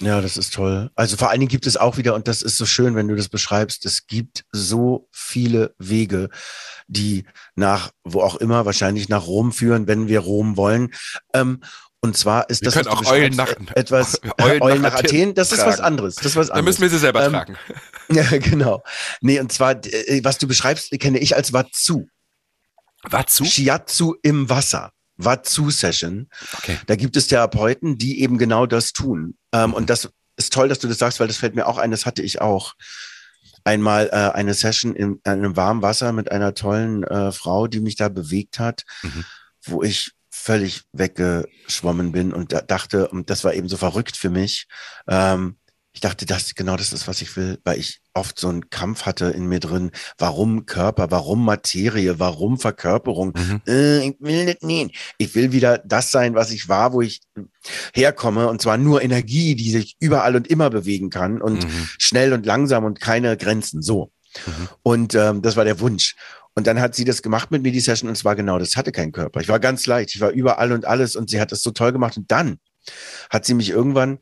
[0.00, 0.90] Ja, das ist toll.
[0.94, 3.16] Also vor allen Dingen gibt es auch wieder, und das ist so schön, wenn du
[3.16, 6.30] das beschreibst, es gibt so viele Wege,
[6.88, 7.24] die
[7.54, 10.94] nach, wo auch immer, wahrscheinlich nach Rom führen, wenn wir Rom wollen.
[11.34, 11.60] Ähm,
[12.02, 15.34] und zwar ist wir das auch Eulen nach, etwas Eulen, Eulen nach, nach Athen.
[15.34, 15.60] Das tragen.
[15.60, 16.14] ist was anderes.
[16.14, 16.58] Das ist was anderes.
[16.58, 17.56] Da müssen wir sie selber ähm, tragen.
[18.12, 18.82] Ja, genau.
[19.20, 22.06] Nee, und zwar, äh, was du beschreibst, kenne ich als Watsu.
[23.04, 23.44] Watsu?
[23.44, 24.92] Shiatsu im Wasser.
[25.16, 26.28] Watsu-Session.
[26.58, 26.78] Okay.
[26.86, 29.36] Da gibt es Therapeuten, die eben genau das tun.
[29.52, 29.74] Ähm, mhm.
[29.74, 32.06] Und das ist toll, dass du das sagst, weil das fällt mir auch ein, das
[32.06, 32.74] hatte ich auch.
[33.62, 37.94] Einmal äh, eine Session in einem warmen Wasser mit einer tollen äh, Frau, die mich
[37.94, 39.24] da bewegt hat, mhm.
[39.62, 44.66] wo ich völlig weggeschwommen bin und dachte, und das war eben so verrückt für mich.
[45.08, 45.56] Ähm,
[45.92, 49.06] ich dachte, das genau das ist, was ich will, weil ich oft so einen Kampf
[49.06, 49.90] hatte in mir drin.
[50.18, 51.10] Warum Körper?
[51.10, 52.20] Warum Materie?
[52.20, 53.32] Warum Verkörperung?
[53.36, 53.60] Mhm.
[53.66, 54.92] Äh, ich will nicht nähen.
[55.18, 57.22] Ich will wieder das sein, was ich war, wo ich
[57.92, 58.48] herkomme.
[58.48, 61.88] Und zwar nur Energie, die sich überall und immer bewegen kann und mhm.
[61.98, 63.82] schnell und langsam und keine Grenzen.
[63.82, 64.12] So.
[64.46, 64.68] Mhm.
[64.82, 66.14] Und ähm, das war der Wunsch.
[66.60, 68.76] Und dann hat sie das gemacht mit mir, die Session, und es war genau, das
[68.76, 69.40] hatte keinen Körper.
[69.40, 71.90] Ich war ganz leicht, ich war überall und alles und sie hat das so toll
[71.90, 72.18] gemacht.
[72.18, 72.58] Und dann
[73.30, 74.18] hat sie mich irgendwann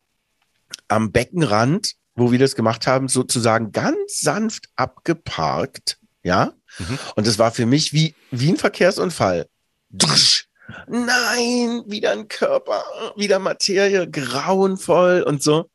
[0.86, 5.98] am Beckenrand, wo wir das gemacht haben, sozusagen ganz sanft abgeparkt.
[6.22, 6.52] Ja.
[6.78, 7.00] Mhm.
[7.16, 9.48] Und das war für mich wie, wie ein Verkehrsunfall.
[9.90, 10.46] Dusch,
[10.88, 12.82] nein, wieder ein Körper,
[13.16, 15.70] wieder Materie, grauenvoll und so.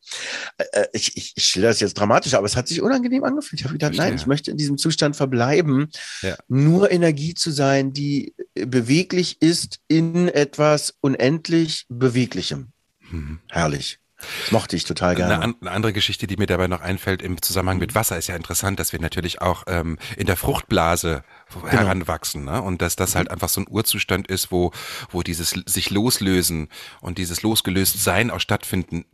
[0.94, 3.62] Ich, ich, ich schilder das jetzt dramatisch, aber es hat sich unangenehm angefühlt.
[3.62, 5.90] Ich habe gedacht, nein, ich möchte in diesem Zustand verbleiben,
[6.22, 6.36] ja.
[6.48, 12.72] nur Energie zu sein, die beweglich ist in etwas unendlich Beweglichem.
[13.10, 13.40] Mhm.
[13.50, 14.00] Herrlich.
[14.42, 15.36] Das mochte ich total gerne.
[15.36, 18.36] Eine, eine, andere Geschichte, die mir dabei noch einfällt im Zusammenhang mit Wasser, ist ja
[18.36, 21.68] interessant, dass wir natürlich auch ähm, in der Fruchtblase genau.
[21.68, 22.62] heranwachsen ne?
[22.62, 23.34] und dass das halt mhm.
[23.34, 24.72] einfach so ein Urzustand ist, wo,
[25.12, 26.70] wo dieses sich loslösen
[27.02, 29.06] und dieses losgelöst Sein auch stattfinden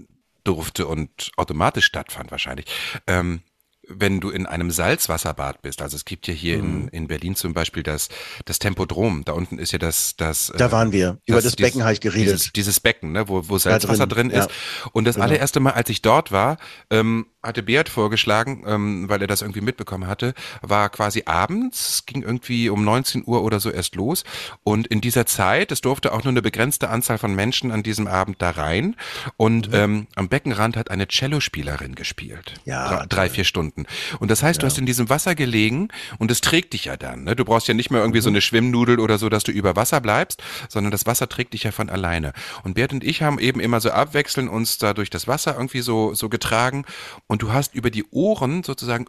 [0.43, 2.66] durfte und automatisch stattfand wahrscheinlich.
[3.07, 3.41] Ähm,
[3.90, 6.84] wenn du in einem Salzwasserbad bist, also es gibt ja hier mhm.
[6.84, 8.10] in, in Berlin zum Beispiel das,
[8.46, 11.84] das Tempodrom, da unten ist ja das, das Da waren wir, über das, das Becken
[11.84, 12.34] habe ich geredet.
[12.34, 14.50] Dieses, dieses Becken, ne, wo, wo Salzwasser drin, drin ist.
[14.50, 14.90] Ja.
[14.94, 15.26] Und das genau.
[15.26, 16.58] allererste Mal, als ich dort war,
[16.90, 22.22] ähm, hatte Beat vorgeschlagen, ähm, weil er das irgendwie mitbekommen hatte, war quasi abends, ging
[22.22, 24.26] irgendwie um 19 Uhr oder so erst los.
[24.64, 28.08] Und in dieser Zeit, es durfte auch nur eine begrenzte Anzahl von Menschen an diesem
[28.08, 28.98] Abend da rein.
[29.38, 29.76] Und mhm.
[29.76, 32.56] ähm, am Beckenrand hat eine Cellospielerin gespielt.
[32.66, 33.06] Ja.
[33.06, 33.86] Drei, vier Stunden.
[34.20, 34.62] Und das heißt, ja.
[34.62, 35.88] du hast in diesem Wasser gelegen
[36.18, 37.24] und es trägt dich ja dann.
[37.24, 37.38] Ne?
[37.38, 38.24] Du brauchst ja nicht mehr irgendwie mhm.
[38.24, 41.64] so eine Schwimmnudel oder so, dass du über Wasser bleibst, sondern das Wasser trägt dich
[41.64, 42.34] ja von alleine.
[42.64, 45.82] Und Bert und ich haben eben immer so abwechselnd uns da durch das Wasser irgendwie
[45.82, 46.84] so, so getragen
[47.30, 49.06] und du hast über die Ohren sozusagen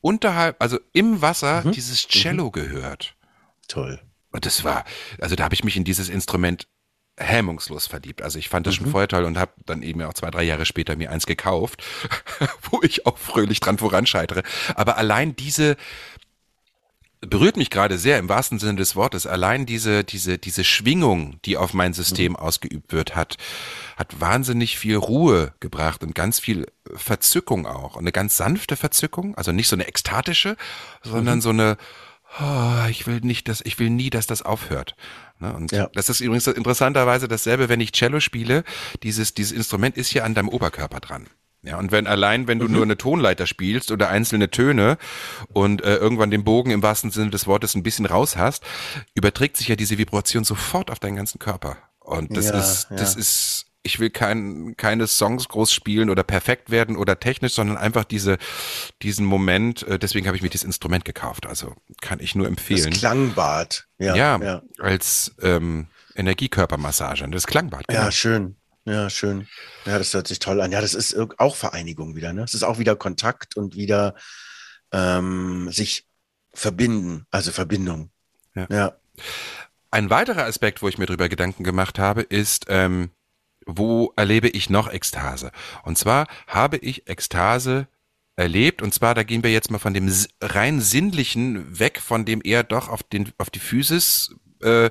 [0.00, 1.72] unterhalb, also im Wasser, mhm.
[1.72, 2.52] dieses Cello mhm.
[2.52, 3.16] gehört.
[3.68, 4.00] Toll.
[4.30, 4.84] Und das war,
[5.20, 6.66] also da habe ich mich in dieses Instrument
[7.18, 8.22] hemmungslos verliebt.
[8.22, 8.84] Also ich fand das mhm.
[8.84, 11.82] schon vorher toll und habe dann eben auch zwei, drei Jahre später mir eins gekauft,
[12.70, 14.42] wo ich auch fröhlich dran voranscheitere.
[14.74, 15.76] Aber allein diese,
[17.26, 19.26] berührt mich gerade sehr im wahrsten Sinne des Wortes.
[19.26, 22.36] Allein diese, diese, diese Schwingung, die auf mein System mhm.
[22.36, 23.36] ausgeübt wird, hat,
[23.96, 27.94] hat wahnsinnig viel Ruhe gebracht und ganz viel Verzückung auch.
[27.94, 30.56] Und eine ganz sanfte Verzückung, also nicht so eine ekstatische,
[31.02, 31.42] sondern mhm.
[31.42, 31.76] so eine,
[32.40, 34.96] oh, ich will nicht, dass, ich will nie, dass das aufhört.
[35.38, 35.52] Ne?
[35.52, 35.88] Und ja.
[35.94, 38.64] das ist übrigens interessanterweise dasselbe, wenn ich Cello spiele.
[39.04, 41.28] Dieses, dieses Instrument ist hier an deinem Oberkörper dran.
[41.64, 42.72] Ja, und wenn allein, wenn du mhm.
[42.74, 44.98] nur eine Tonleiter spielst oder einzelne Töne
[45.52, 48.64] und äh, irgendwann den Bogen im wahrsten Sinne des Wortes ein bisschen raus hast,
[49.14, 51.76] überträgt sich ja diese Vibration sofort auf deinen ganzen Körper.
[52.00, 53.20] Und das ja, ist, das ja.
[53.20, 58.04] ist, ich will kein, keine Songs groß spielen oder perfekt werden oder technisch, sondern einfach
[58.04, 58.38] diese,
[59.02, 61.46] diesen Moment, äh, deswegen habe ich mir dieses Instrument gekauft.
[61.46, 62.90] Also kann ich nur empfehlen.
[62.90, 64.16] Das Klangbad, ja.
[64.16, 64.62] Ja, ja.
[64.80, 65.86] als ähm,
[66.16, 67.28] Energiekörpermassage.
[67.30, 67.86] Das Klangbad.
[67.86, 68.00] Genau.
[68.00, 68.56] Ja, schön.
[68.84, 69.46] Ja, schön.
[69.86, 70.72] Ja, das hört sich toll an.
[70.72, 72.42] Ja, das ist auch Vereinigung wieder, ne?
[72.42, 74.14] Es ist auch wieder Kontakt und wieder
[74.92, 76.06] ähm, sich
[76.52, 78.10] verbinden, also Verbindung.
[78.54, 78.66] Ja.
[78.70, 78.96] ja.
[79.90, 83.10] Ein weiterer Aspekt, wo ich mir drüber Gedanken gemacht habe, ist, ähm,
[83.66, 85.52] wo erlebe ich noch Ekstase?
[85.84, 87.86] Und zwar habe ich Ekstase
[88.36, 88.82] erlebt.
[88.82, 90.10] Und zwar, da gehen wir jetzt mal von dem
[90.40, 94.90] rein sinnlichen weg, von dem eher doch auf den auf die Physis äh,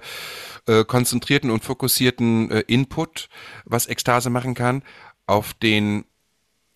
[0.68, 3.30] äh, konzentrierten und fokussierten äh, Input,
[3.66, 4.84] was Ekstase machen kann,
[5.26, 6.06] auf den,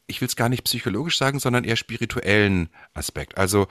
[0.07, 3.37] ich will es gar nicht psychologisch sagen, sondern eher spirituellen Aspekt.
[3.37, 3.67] Also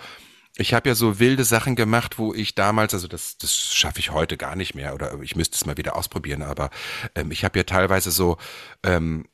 [0.56, 4.12] ich habe ja so wilde Sachen gemacht, wo ich damals, also das, das schaffe ich
[4.12, 6.70] heute gar nicht mehr oder ich müsste es mal wieder ausprobieren, aber
[7.14, 8.36] ähm, ich habe ja teilweise so
[8.84, 9.26] ähm,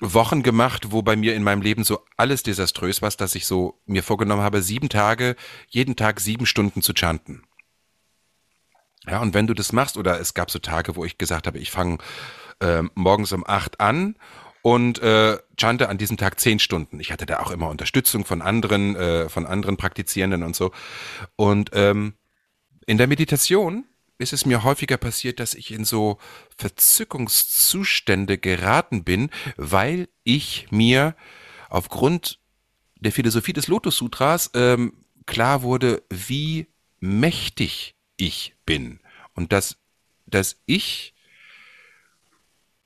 [0.00, 3.80] Wochen gemacht, wo bei mir in meinem Leben so alles desaströs war, dass ich so
[3.86, 5.36] mir vorgenommen habe, sieben Tage,
[5.68, 7.42] jeden Tag sieben Stunden zu chanten.
[9.06, 11.58] Ja, und wenn du das machst, oder es gab so Tage, wo ich gesagt habe,
[11.58, 11.98] ich fange
[12.60, 14.16] äh, morgens um acht an
[14.62, 17.00] und äh, chante an diesem Tag zehn Stunden.
[17.00, 20.70] Ich hatte da auch immer Unterstützung von anderen, äh, von anderen Praktizierenden und so.
[21.34, 22.14] Und ähm,
[22.86, 23.86] in der Meditation
[24.18, 26.18] ist es mir häufiger passiert, dass ich in so
[26.56, 31.16] Verzückungszustände geraten bin, weil ich mir
[31.68, 32.38] aufgrund
[33.00, 36.68] der Philosophie des Lotus Sutras ähm, klar wurde, wie
[37.00, 39.00] mächtig ich bin.
[39.34, 39.76] Und dass,
[40.26, 41.14] dass ich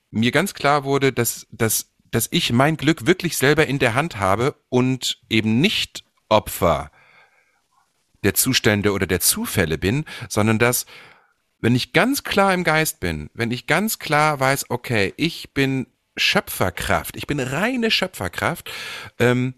[0.09, 4.17] mir ganz klar wurde, dass, dass, dass ich mein Glück wirklich selber in der Hand
[4.17, 6.91] habe und eben nicht Opfer
[8.23, 10.85] der Zustände oder der Zufälle bin, sondern dass
[11.59, 15.87] wenn ich ganz klar im Geist bin, wenn ich ganz klar weiß, okay, ich bin
[16.15, 18.71] Schöpferkraft, ich bin reine Schöpferkraft,
[19.19, 19.53] ähm,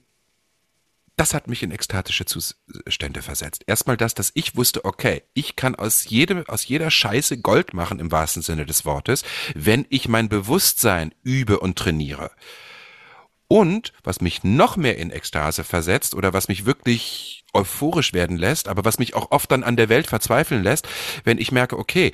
[1.19, 3.63] das hat mich in ekstatische Zustände versetzt.
[3.67, 7.99] Erstmal das, dass ich wusste, okay, ich kann aus jedem, aus jeder Scheiße Gold machen
[7.99, 12.31] im wahrsten Sinne des Wortes, wenn ich mein Bewusstsein übe und trainiere.
[13.49, 18.69] Und was mich noch mehr in Ekstase versetzt oder was mich wirklich euphorisch werden lässt,
[18.69, 20.87] aber was mich auch oft dann an der Welt verzweifeln lässt,
[21.25, 22.13] wenn ich merke, okay,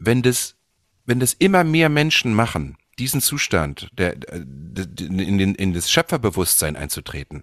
[0.00, 0.56] wenn das,
[1.06, 7.42] wenn das immer mehr Menschen machen, diesen Zustand, der, in, den, in das Schöpferbewusstsein einzutreten,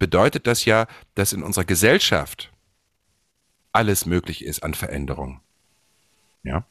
[0.00, 2.50] bedeutet das ja, dass in unserer Gesellschaft
[3.70, 5.40] alles möglich ist an Veränderung.
[6.42, 6.66] Ja.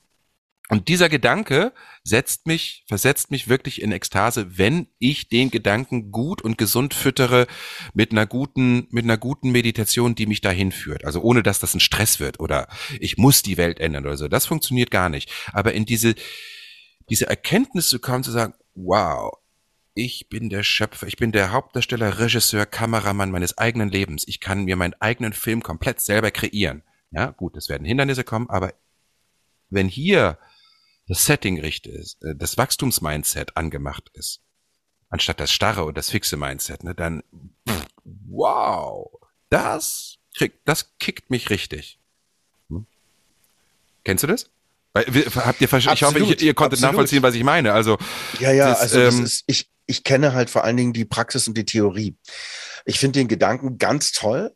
[0.68, 1.74] Und dieser Gedanke
[2.04, 7.48] setzt mich, versetzt mich wirklich in Ekstase, wenn ich den Gedanken gut und gesund füttere
[7.94, 11.06] mit einer guten, mit einer guten Meditation, die mich dahin führt.
[11.06, 12.68] Also ohne, dass das ein Stress wird oder
[13.00, 14.28] ich muss die Welt ändern oder so.
[14.28, 15.32] Das funktioniert gar nicht.
[15.54, 16.14] Aber in diese,
[17.10, 19.34] diese Erkenntnis zu kommen, zu sagen, wow,
[19.94, 24.24] ich bin der Schöpfer, ich bin der Hauptdarsteller, Regisseur, Kameramann meines eigenen Lebens.
[24.28, 26.84] Ich kann mir meinen eigenen Film komplett selber kreieren.
[27.12, 28.74] Ja, gut, es werden Hindernisse kommen, aber
[29.70, 30.38] wenn hier
[31.08, 34.42] das Setting richtig ist, äh, das Wachstumsmindset angemacht ist,
[35.10, 37.24] anstatt das starre und das fixe Mindset, ne, dann
[38.04, 39.10] wow,
[39.50, 42.00] das kriegt, das kickt mich richtig.
[42.70, 42.86] Hm?
[44.04, 44.50] Kennst du das?
[44.96, 46.82] Habt ihr Ich hoffe, ich, ihr konntet absolut.
[46.82, 47.74] nachvollziehen, was ich meine.
[47.74, 47.98] Also
[48.40, 48.70] ja, ja.
[48.70, 51.66] Das, also ähm, ist, ich ich kenne halt vor allen Dingen die Praxis und die
[51.66, 52.16] Theorie.
[52.86, 54.54] Ich finde den Gedanken ganz toll.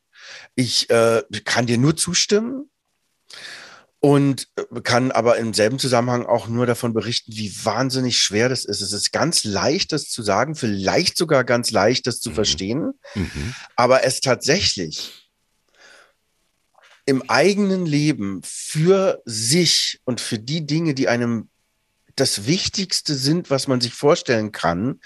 [0.54, 2.70] Ich äh, kann dir nur zustimmen
[4.00, 8.64] und äh, kann aber im selben Zusammenhang auch nur davon berichten, wie wahnsinnig schwer das
[8.64, 8.82] ist.
[8.82, 12.36] Es ist ganz leicht, das zu sagen, vielleicht sogar ganz leicht, das zu mhm.
[12.36, 13.56] verstehen, mhm.
[13.76, 15.32] aber es tatsächlich
[17.06, 21.50] im eigenen Leben für sich und für die Dinge, die einem
[22.16, 25.00] das Wichtigste sind, was man sich vorstellen kann,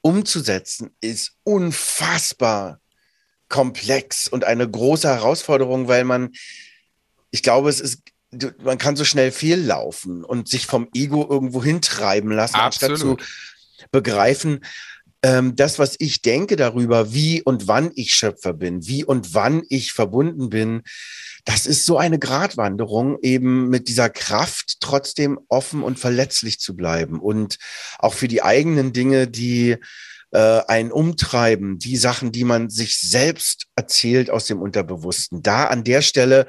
[0.00, 2.80] umzusetzen, ist unfassbar
[3.48, 6.30] komplex und eine große Herausforderung, weil man,
[7.30, 8.02] ich glaube, es ist
[8.62, 12.92] man kann so schnell fehllaufen und sich vom Ego irgendwo hintreiben lassen, Absolut.
[12.92, 14.64] anstatt zu begreifen,
[15.22, 19.62] ähm, das, was ich denke darüber, wie und wann ich Schöpfer bin, wie und wann
[19.68, 20.82] ich verbunden bin,
[21.44, 27.20] das ist so eine Gratwanderung, eben mit dieser Kraft trotzdem offen und verletzlich zu bleiben
[27.20, 27.58] und
[27.98, 29.76] auch für die eigenen Dinge, die
[30.32, 35.42] äh, einen umtreiben, die Sachen, die man sich selbst erzählt aus dem Unterbewussten.
[35.42, 36.46] Da an der Stelle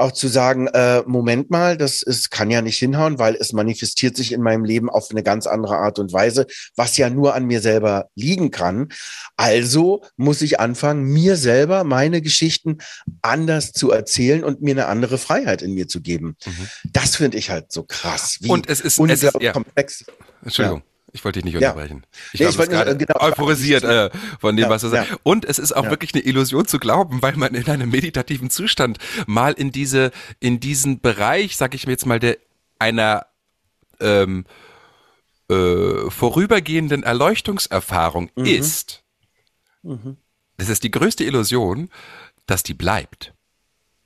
[0.00, 4.16] auch zu sagen, äh, Moment mal, das ist, kann ja nicht hinhauen, weil es manifestiert
[4.16, 6.46] sich in meinem Leben auf eine ganz andere Art und Weise,
[6.76, 8.88] was ja nur an mir selber liegen kann.
[9.36, 12.78] Also muss ich anfangen, mir selber meine Geschichten
[13.22, 16.36] anders zu erzählen und mir eine andere Freiheit in mir zu geben.
[16.44, 16.68] Mhm.
[16.92, 18.38] Das finde ich halt so krass.
[18.40, 19.52] Wie und es ist, es ist ja.
[19.52, 20.04] komplex.
[20.42, 20.80] Entschuldigung.
[20.80, 20.89] Ja.
[21.12, 22.02] Ich wollte dich nicht unterbrechen.
[22.02, 22.18] Ja.
[22.32, 25.10] Ich, nee, ich wollte gerade genau, euphorisiert äh, von dem, ja, was du sagst.
[25.10, 25.16] Ja.
[25.22, 28.98] Und es ist auch wirklich eine Illusion zu glauben, weil man in einem meditativen Zustand
[29.26, 32.38] mal in diese, in diesen Bereich, sag ich mir jetzt mal, der
[32.78, 33.26] einer
[34.00, 34.44] ähm,
[35.48, 38.44] äh, vorübergehenden Erleuchtungserfahrung mhm.
[38.44, 39.02] ist.
[39.82, 40.16] Mhm.
[40.58, 41.90] Das ist die größte Illusion,
[42.46, 43.34] dass die bleibt.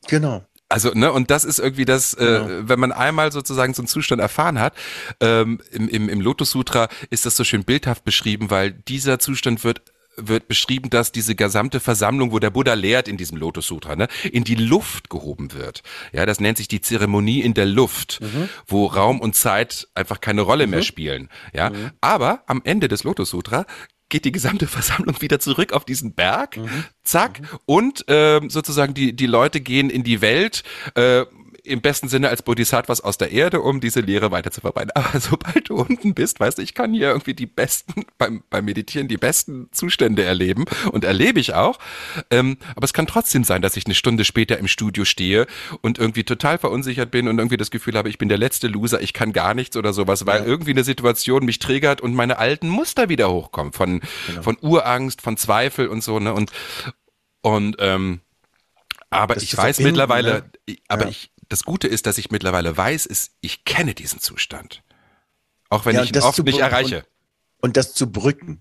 [0.07, 0.45] Genau.
[0.75, 2.49] Also, ne, und das ist irgendwie das, Genau.
[2.49, 4.75] äh, wenn man einmal sozusagen so einen Zustand erfahren hat,
[5.21, 9.63] ähm, im, im, im Lotus Sutra ist das so schön bildhaft beschrieben, weil dieser Zustand
[9.63, 9.83] wird
[10.17, 14.07] wird beschrieben, dass diese gesamte Versammlung, wo der Buddha lehrt in diesem Lotus Sutra, ne,
[14.31, 15.83] in die Luft gehoben wird.
[16.13, 18.21] Ja, das nennt sich die Zeremonie in der Luft,
[18.69, 21.29] wo Raum und Zeit einfach keine Rolle mehr spielen.
[21.53, 23.67] Ja, aber am Ende des Lotus Sutra
[24.09, 26.59] geht die gesamte Versammlung wieder zurück auf diesen Berg,
[27.03, 30.63] zack, und ähm, sozusagen die, die Leute gehen in die Welt,
[30.95, 31.25] äh,
[31.65, 34.91] im besten Sinne als Bodhisattvas aus der Erde, um diese Lehre weiter zu verbreiten.
[34.95, 38.65] Aber sobald du unten bist, weißt du, ich kann hier irgendwie die besten, beim, beim
[38.65, 41.79] Meditieren die besten Zustände erleben und erlebe ich auch.
[42.31, 45.47] Ähm, aber es kann trotzdem sein, dass ich eine Stunde später im Studio stehe
[45.81, 49.01] und irgendwie total verunsichert bin und irgendwie das Gefühl habe, ich bin der letzte Loser,
[49.01, 52.69] ich kann gar nichts oder sowas, weil irgendwie eine Situation mich triggert und meine alten
[52.69, 54.01] Muster wieder hochkommen von,
[54.43, 56.35] von Urangst, von Zweifel und so, ne?
[56.35, 56.51] Und,
[57.43, 58.21] und ähm,
[59.11, 60.77] aber Das ich weiß verbinden, mittlerweile, ne?
[60.89, 61.11] aber Ja.
[61.11, 64.83] ich, das Gute ist, dass ich mittlerweile weiß, ist, ich kenne diesen Zustand.
[65.69, 67.07] Auch wenn Ja, ich ihn das oft nicht erreiche.
[67.59, 68.61] und das zu brücken.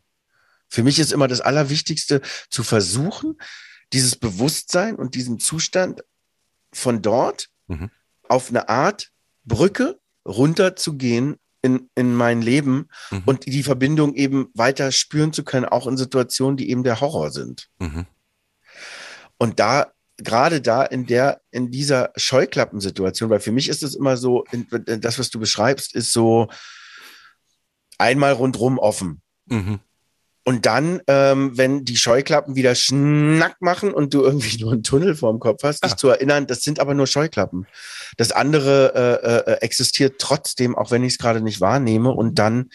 [0.70, 2.22] Für mich ist immer das Allerwichtigste
[2.52, 3.40] zu versuchen,
[3.94, 6.04] dieses Bewusstsein und diesen Zustand
[6.72, 7.90] von dort Mhm.
[8.30, 9.12] auf eine Art
[9.44, 13.24] Brücke runterzugehen in, in mein Leben Mhm.
[13.26, 17.32] und die Verbindung eben weiter spüren zu können, auch in Situationen, die eben der Horror
[17.32, 17.70] sind.
[17.80, 18.06] Mhm.
[19.40, 24.18] Und da, gerade da in der, in dieser Scheuklappensituation, weil für mich ist es immer
[24.18, 24.46] so,
[24.86, 26.48] das, was du beschreibst, ist so
[27.98, 29.22] einmal rundrum offen.
[29.46, 29.80] Mhm.
[30.46, 35.16] Und dann, ähm, wenn die Scheuklappen wieder schnack machen und du irgendwie nur einen Tunnel
[35.16, 35.98] vorm Kopf hast, dich Ah.
[35.98, 37.66] zu erinnern, das sind aber nur Scheuklappen.
[38.18, 42.70] Das andere äh, äh, existiert trotzdem, auch wenn ich es gerade nicht wahrnehme und dann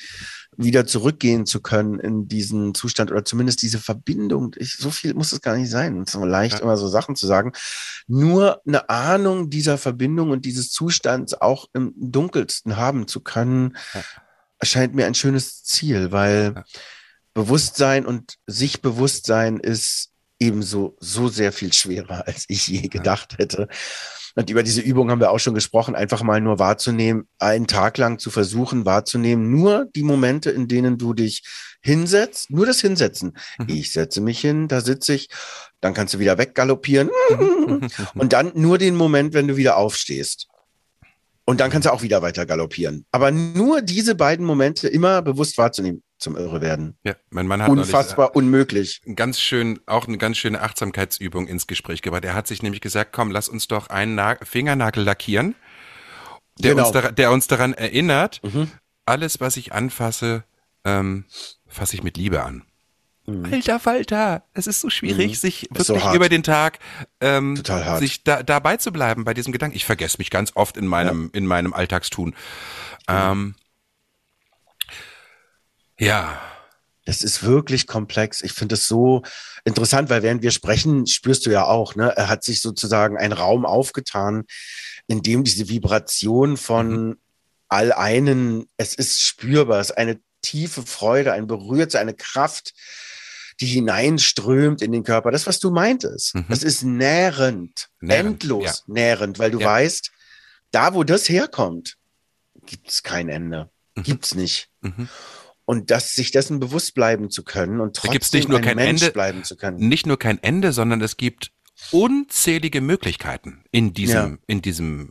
[0.61, 4.54] wieder zurückgehen zu können in diesen Zustand oder zumindest diese Verbindung.
[4.59, 6.02] Ich, so viel muss es gar nicht sein.
[6.02, 6.62] Es ist so leicht, Ja.
[6.64, 7.52] immer so Sachen zu sagen.
[8.09, 14.02] Nur eine Ahnung dieser Verbindung und dieses Zustands auch im dunkelsten haben zu können, Ja.
[14.59, 16.64] erscheint mir ein schönes Ziel, weil Ja.
[17.34, 23.68] Bewusstsein und sich Bewusstsein ist ebenso so sehr viel schwerer, als ich je gedacht hätte.
[24.39, 27.99] Und über diese Übung haben wir auch schon gesprochen, einfach mal nur wahrzunehmen, einen Tag
[27.99, 31.43] lang zu versuchen wahrzunehmen, nur die Momente, in denen du dich
[31.82, 33.36] hinsetzt, nur das Hinsetzen.
[33.59, 33.66] Mhm.
[33.66, 35.28] Ich setze mich hin, da sitze ich,
[35.80, 37.89] dann kannst du wieder weggaloppieren Mhm.
[38.14, 40.47] und dann nur den Moment, wenn du wieder aufstehst.
[41.45, 43.07] Und dann kannst du auch wieder weiter galoppieren.
[43.11, 46.97] Aber nur diese beiden Momente immer bewusst wahrzunehmen, zum Irre werden.
[47.05, 49.01] Ja, mein Mann hat Unfassbar unmöglich.
[49.14, 52.25] ganz schön, auch eine ganz schöne Achtsamkeitsübung ins Gespräch gebracht.
[52.25, 55.55] Er hat sich nämlich gesagt, komm, lass uns doch einen Na Fingernagel lackieren,
[56.59, 56.85] der, Genau.
[56.87, 58.71] uns daran, der uns daran erinnert, Mhm.
[59.07, 60.45] alles, was ich anfasse,
[60.85, 61.25] ähm,
[61.66, 62.62] fasse ich mit Liebe an.
[63.27, 63.45] Mhm.
[63.53, 66.16] Alter Falter, es ist so schwierig, sich Ist so wirklich hart.
[66.16, 66.79] über den Tag
[67.21, 67.61] ähm,
[67.99, 69.77] sich da, dabei zu bleiben bei diesem Gedanken.
[69.77, 72.35] Ich vergesse mich ganz oft in meinem, in meinem Alltagstun.
[73.07, 73.55] Ähm,
[75.99, 76.40] ja,
[77.05, 78.42] Das ist wirklich komplex.
[78.42, 79.22] Ich finde es so
[79.64, 83.32] interessant, weil während wir sprechen, spürst du ja auch, ne, er hat sich sozusagen ein
[83.32, 84.44] Raum aufgetan,
[85.07, 87.16] in dem diese Vibration von
[87.68, 92.74] all einen, es ist spürbar, es ist eine tiefe Freude, ein Berührtsein, eine Kraft,
[93.61, 95.30] die hineinströmt in den Körper.
[95.30, 96.44] Das, was du meintest, Mhm.
[96.51, 98.92] das ist nährend, Nährend, endlos ja.
[98.94, 99.66] nährend, weil du Ja.
[99.66, 100.11] weißt,
[100.72, 101.96] da, wo das herkommt,
[102.66, 103.70] gibt es kein Ende.
[103.96, 104.03] Mhm.
[104.03, 104.68] Gibt's nicht.
[104.82, 105.09] Mhm.
[105.69, 108.77] Und das, sich dessen bewusst bleiben zu können und trotzdem gibt's nicht nur ein kein
[108.77, 109.77] Mensch Ende- bleiben zu können.
[109.87, 111.53] nicht nur kein Ende, sondern es gibt
[111.91, 114.39] unzählige Möglichkeiten in diesem, Ja.
[114.47, 115.11] in diesem,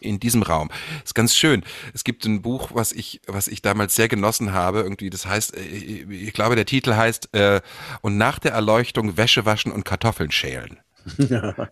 [0.00, 0.70] in diesem Raum.
[1.04, 1.64] ist ganz schön.
[1.92, 4.78] Es gibt ein Buch, was ich, was ich damals sehr genossen habe.
[4.80, 7.60] Irgendwie, das heißt, äh, ich glaube, der Titel heißt äh,
[8.00, 10.78] und nach der Erleuchtung Wäsche waschen und Kartoffeln schälen.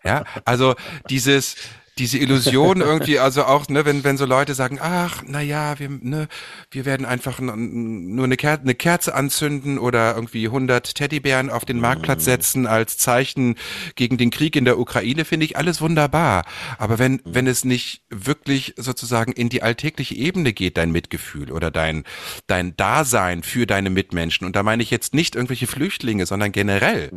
[0.05, 0.75] ja, also
[1.09, 1.57] dieses
[1.99, 5.88] diese Illusion irgendwie, also auch, ne, wenn, wenn so Leute sagen, ach, na ja, wir,
[5.88, 6.26] ne,
[6.70, 11.78] wir werden einfach nur eine, Ker eine Kerze anzünden oder irgendwie 100 Teddybären auf den
[11.78, 13.57] Marktplatz setzen als Zeichen
[13.95, 16.45] gegen den Krieg in der Ukraine, finde ich alles wunderbar.
[16.78, 21.70] Aber wenn, wenn es nicht wirklich sozusagen in die alltägliche Ebene geht, dein Mitgefühl oder
[21.70, 22.03] dein,
[22.49, 27.11] dein Dasein für deine Mitmenschen, und da meine ich jetzt nicht irgendwelche Flüchtlinge, sondern generell,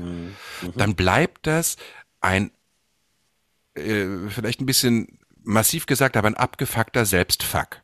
[0.76, 1.78] dann bleibt das
[2.22, 2.52] ein
[3.78, 7.82] äh, vielleicht ein bisschen massiv gesagt, aber ein abgefuckter Selbstfuck.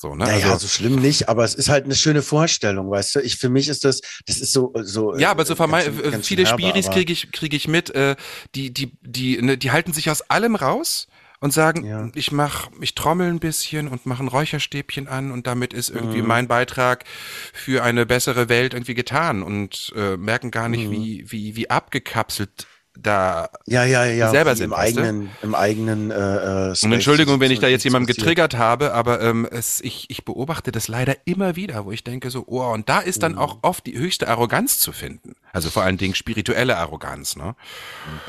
[0.00, 0.26] So, ne?
[0.26, 3.20] Naja, also, so schlimm nicht, aber es ist halt eine schöne Vorstellung, weißt du?
[3.20, 5.16] Ich, für mich ist das, das ist so, so.
[5.16, 8.14] ja, aber so äh, ganz äh, ganz viele Spiris kriege ich, krieg ich mit, äh,
[8.54, 11.08] die, die, die, ne, die halten sich aus allem raus
[11.40, 12.08] und sagen, Ja.
[12.14, 16.22] ich mach, ich trommel ein bisschen und mache ein Räucherstäbchen an und damit ist irgendwie
[16.22, 16.28] Mhm.
[16.28, 17.04] mein Beitrag
[17.52, 20.92] für eine bessere Welt irgendwie getan und äh, merken gar nicht, Mhm.
[20.92, 22.68] wie, wie, wie abgekapselt
[23.00, 25.00] da ja, ja, ja, selber sind, im weißt du?
[25.00, 29.20] eigenen, im eigenen äh, äh, Und Entschuldigung, wenn ich da jetzt jemanden getriggert habe, aber
[29.20, 32.88] ähm, es, ich, ich beobachte das leider immer wieder, wo ich denke so, oh, und
[32.88, 33.38] da ist dann Mhm.
[33.38, 35.34] auch oft die höchste Arroganz zu finden.
[35.52, 37.54] Also vor allen Dingen spirituelle Arroganz, ne?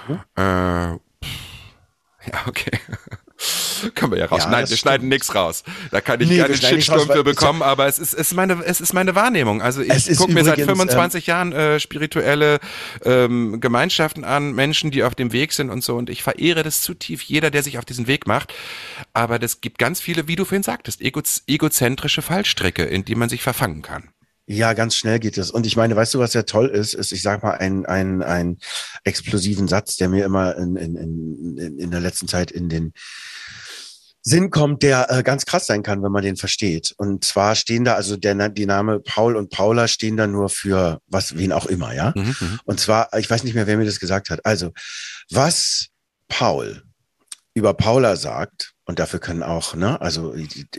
[0.07, 0.19] Mhm.
[0.35, 0.99] Äh, ja,
[2.47, 2.71] okay.
[3.95, 4.43] Können wir ja raus.
[4.43, 5.09] Ja, Nein, wir schneiden stimmt.
[5.09, 5.63] nichts raus.
[5.91, 8.13] Da kann ich Nee, wir gerne einen schneiden nicht Shitsturm für bekommen, aber es ist,
[8.13, 9.61] es ist meine, es ist meine Wahrnehmung.
[9.61, 12.59] Also ich gucke mir seit übrigens, 25 Jahren äh, spirituelle
[13.05, 15.95] ähm, Gemeinschaften an, Menschen, die auf dem Weg sind und so.
[15.95, 18.53] Und ich verehre das zu tief, jeder, der sich auf diesen Weg macht.
[19.13, 23.29] Aber das gibt ganz viele, wie du vorhin sagtest, ego egozentrische Fallstricke, in die man
[23.29, 24.09] sich verfangen kann.
[24.51, 25.51] Ja, ganz schnell geht es.
[25.51, 28.23] Und ich meine, weißt du, was ja toll ist, ist, ich sag mal, ein, ein,
[28.23, 28.57] ein
[29.03, 32.93] explosiven Satz, der mir immer in, in, in, in der letzten Zeit in den
[34.23, 36.95] Sinn kommt, der äh, ganz krass sein kann, wenn man den versteht.
[36.97, 40.99] Und zwar stehen da, also der, die Name Paul und Paula stehen da nur für
[41.05, 42.11] was, wen auch immer, ja?
[42.15, 42.59] Mhm, mhm.
[42.65, 44.47] Und zwar, ich weiß nicht mehr, wer mir das gesagt hat.
[44.47, 44.71] Also,
[45.29, 45.89] was
[46.27, 46.81] Paul
[47.53, 50.33] über Paula sagt, und dafür können auch, ne, also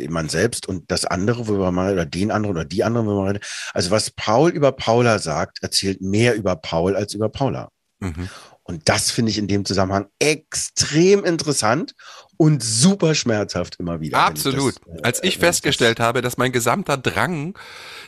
[0.09, 3.37] man selbst und das andere, worüber man, oder den anderen oder die anderen, worüber man
[3.37, 3.47] redet.
[3.73, 7.69] Also, was Paul über Paula sagt, erzählt mehr über Paul als über Paula.
[8.01, 8.29] Mhm.
[8.65, 11.95] Und das finde ich in dem Zusammenhang extrem interessant
[12.37, 14.19] und super schmerzhaft immer wieder.
[14.19, 14.77] wenn ich das, Absolut.
[14.87, 17.59] äh, Als ich festgestellt habe, dass mein gesamter Drang,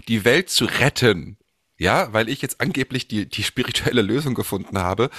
[0.08, 1.36] die Welt zu retten,
[1.78, 5.10] ja, weil ich jetzt angeblich die, die spirituelle Lösung gefunden habe,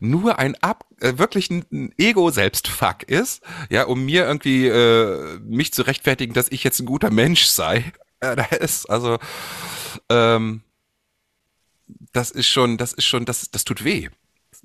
[0.00, 5.82] nur ein ab, äh, wirklich ein, Ego-Selbstfuck ist, ja, um mir irgendwie äh, mich zu
[5.82, 7.92] rechtfertigen, dass ich jetzt ein guter Mensch sei.
[8.20, 9.18] Ja, da ist also,
[10.08, 10.62] ähm,
[12.12, 14.08] das ist schon, das ist schon, das, das tut weh.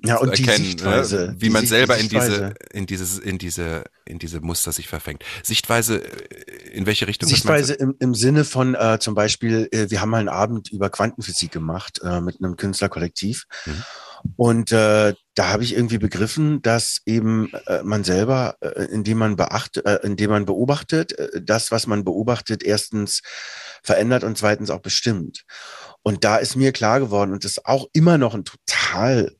[0.02, 1.36] Ja, und erkennen, Sichtweise, ne?
[1.38, 5.24] wie man Sicht- selber in diese, in dieses, in diese, in diese Muster sich verfängt.
[5.42, 7.28] Sichtweise, äh, in welche Richtung?
[7.28, 10.90] Sichtweise im, im Sinne von äh, zum Beispiel, äh, wir haben mal einen Abend über
[10.90, 13.44] Quantenphysik gemacht äh, mit einem Künstlerkollektiv.
[13.66, 13.84] Mhm.
[14.36, 19.36] Und äh, da habe ich irgendwie begriffen, dass eben äh, man selber, äh, indem man
[19.36, 23.20] beachtet, äh, indem man beobachtet, äh, das, was man beobachtet, erstens
[23.82, 25.44] verändert und zweitens auch bestimmt.
[26.02, 29.36] Und da ist mir klar geworden, und das ist auch immer noch ein total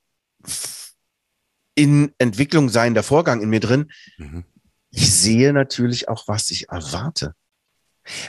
[1.75, 3.91] in Entwicklung seiender Vorgang in mir drin?
[4.19, 4.45] Mhm.
[4.91, 7.35] ich sehe natürlich auch, was ich erwarte.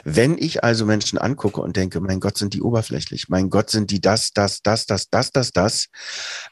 [0.04, 3.90] Wenn ich also Menschen angucke und denke, mein Gott, sind die oberflächlich, mein Gott, sind
[3.90, 5.88] die das, das, das, das, das, das, das,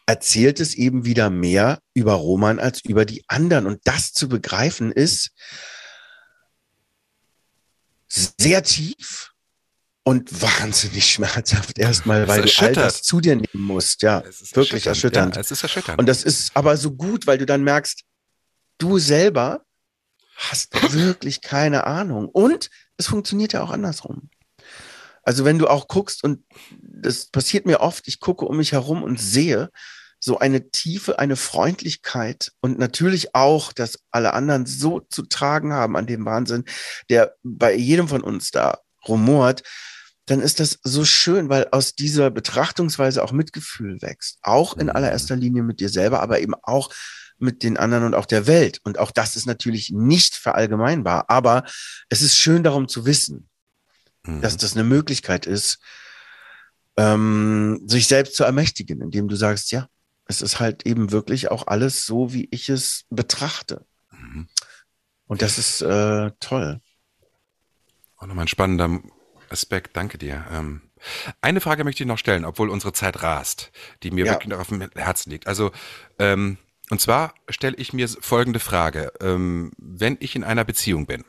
[0.06, 3.66] erzählt es eben wieder mehr über Roman als über die anderen.
[3.66, 5.30] Und das zu begreifen ist
[8.08, 9.33] sehr tief
[10.04, 14.02] und wahnsinnig schmerzhaft erstmal, weil du all das zu dir nehmen musst.
[14.02, 15.34] Ja, Es ist wirklich erschütternd.
[15.34, 15.98] Ja, es ist erschütternd.
[15.98, 18.02] Und das ist aber so gut, weil du dann merkst,
[18.78, 19.64] du selber
[20.36, 22.28] hast wirklich keine Ahnung.
[22.28, 24.30] Und es funktioniert ja auch andersrum.
[25.22, 26.44] Also wenn du auch guckst, und
[26.80, 29.70] das passiert mir oft, ich gucke um mich herum und sehe
[30.20, 35.96] so eine Tiefe, eine Freundlichkeit und natürlich auch, dass alle anderen so zu tragen haben
[35.96, 36.64] an dem Wahnsinn,
[37.10, 39.62] der bei jedem von uns da rumort,
[40.26, 44.38] dann ist das so schön, weil aus dieser Betrachtungsweise auch Mitgefühl wächst.
[44.42, 44.92] Auch in Mhm.
[44.96, 46.90] allererster Linie mit dir selber, aber eben auch
[47.38, 48.80] mit den anderen und auch der Welt.
[48.84, 51.64] Und auch das ist natürlich nicht verallgemeinbar, aber
[52.08, 53.48] es ist schön darum zu wissen,
[54.26, 54.40] Mhm.
[54.40, 55.78] dass das eine Möglichkeit ist,
[56.96, 59.88] ähm, sich selbst zu ermächtigen, indem du sagst, ja,
[60.26, 63.84] es ist halt eben wirklich auch alles so, wie ich es betrachte.
[64.10, 64.48] Mhm.
[65.26, 66.80] Und das ist äh, toll.
[68.16, 69.00] Auch nochmal ein spannender
[69.50, 70.44] Aspekt, danke dir.
[70.52, 70.82] Ähm,
[71.40, 73.70] eine Frage möchte ich noch stellen, obwohl unsere Zeit rast,
[74.02, 74.32] die mir Ja.
[74.32, 75.46] wirklich noch auf dem Herzen liegt.
[75.46, 75.72] Also,
[76.18, 76.58] ähm,
[76.90, 79.12] und zwar stelle ich mir folgende Frage.
[79.20, 81.24] Ähm, wenn ich in einer Beziehung bin,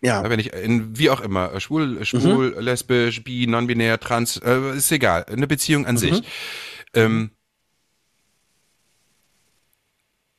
[0.00, 4.76] Ja, wenn ich in, wie auch immer, äh, schwul, schwul, lesbisch, bi, non-binär, trans, äh,
[4.76, 6.22] ist egal, eine Beziehung an sich,
[6.94, 7.30] ähm,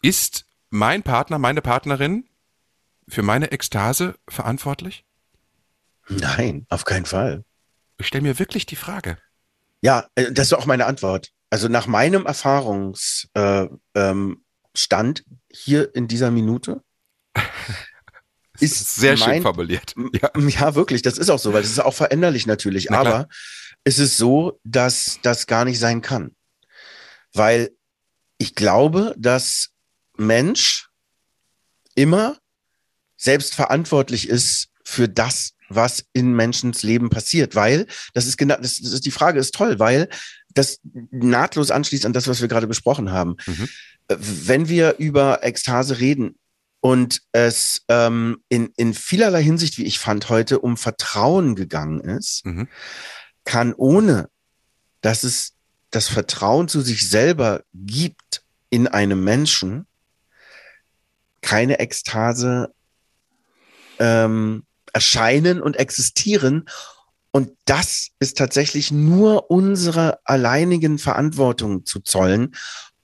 [0.01, 2.27] ist mein Partner, meine Partnerin
[3.07, 5.05] für meine Ekstase verantwortlich?
[6.09, 7.43] Nein, auf keinen Fall.
[7.97, 9.17] Ich stelle mir wirklich die Frage.
[9.81, 11.31] Ja, äh, das ist auch meine Antwort.
[11.49, 14.43] Also nach meinem Erfahrungsstand äh, ähm,
[15.51, 16.81] hier in dieser Minute
[18.59, 19.93] ist Sehr schön mein, formuliert.
[20.19, 20.31] Ja.
[20.39, 22.87] Ja, wirklich, das ist auch so, weil das ist auch veränderlich natürlich.
[22.89, 23.13] Na klar.
[23.13, 23.27] Aber
[23.83, 26.35] es ist so, dass das gar nicht sein kann.
[27.33, 27.71] Weil
[28.37, 29.69] ich glaube, dass
[30.17, 30.89] Mensch
[31.95, 32.37] immer
[33.17, 37.55] selbst verantwortlich ist für das, was in Menschens Leben passiert.
[37.55, 40.09] Weil, das ist genau, das, das ist die Frage ist toll, weil
[40.53, 40.79] das
[41.11, 43.35] nahtlos anschließt an das, was wir gerade besprochen haben.
[43.45, 43.69] Mhm.
[44.07, 46.35] Äh, Wenn wir über Ekstase reden,
[46.85, 52.45] und es ähm, in, in vielerlei Hinsicht, wie ich fand, heute um Vertrauen gegangen ist,
[52.45, 52.67] Mhm.
[53.45, 54.27] kann ohne,
[54.99, 55.53] dass es
[55.91, 59.85] das Vertrauen zu sich selber gibt, in einem Menschen
[61.39, 62.73] keine Ekstase
[63.99, 64.63] ähm,
[64.93, 66.65] erscheinen und existieren.
[67.31, 72.55] Und das ist tatsächlich nur unserer alleinigen Verantwortung zu zollen,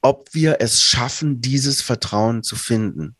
[0.01, 3.15] ob wir es schaffen, dieses Vertrauen zu finden.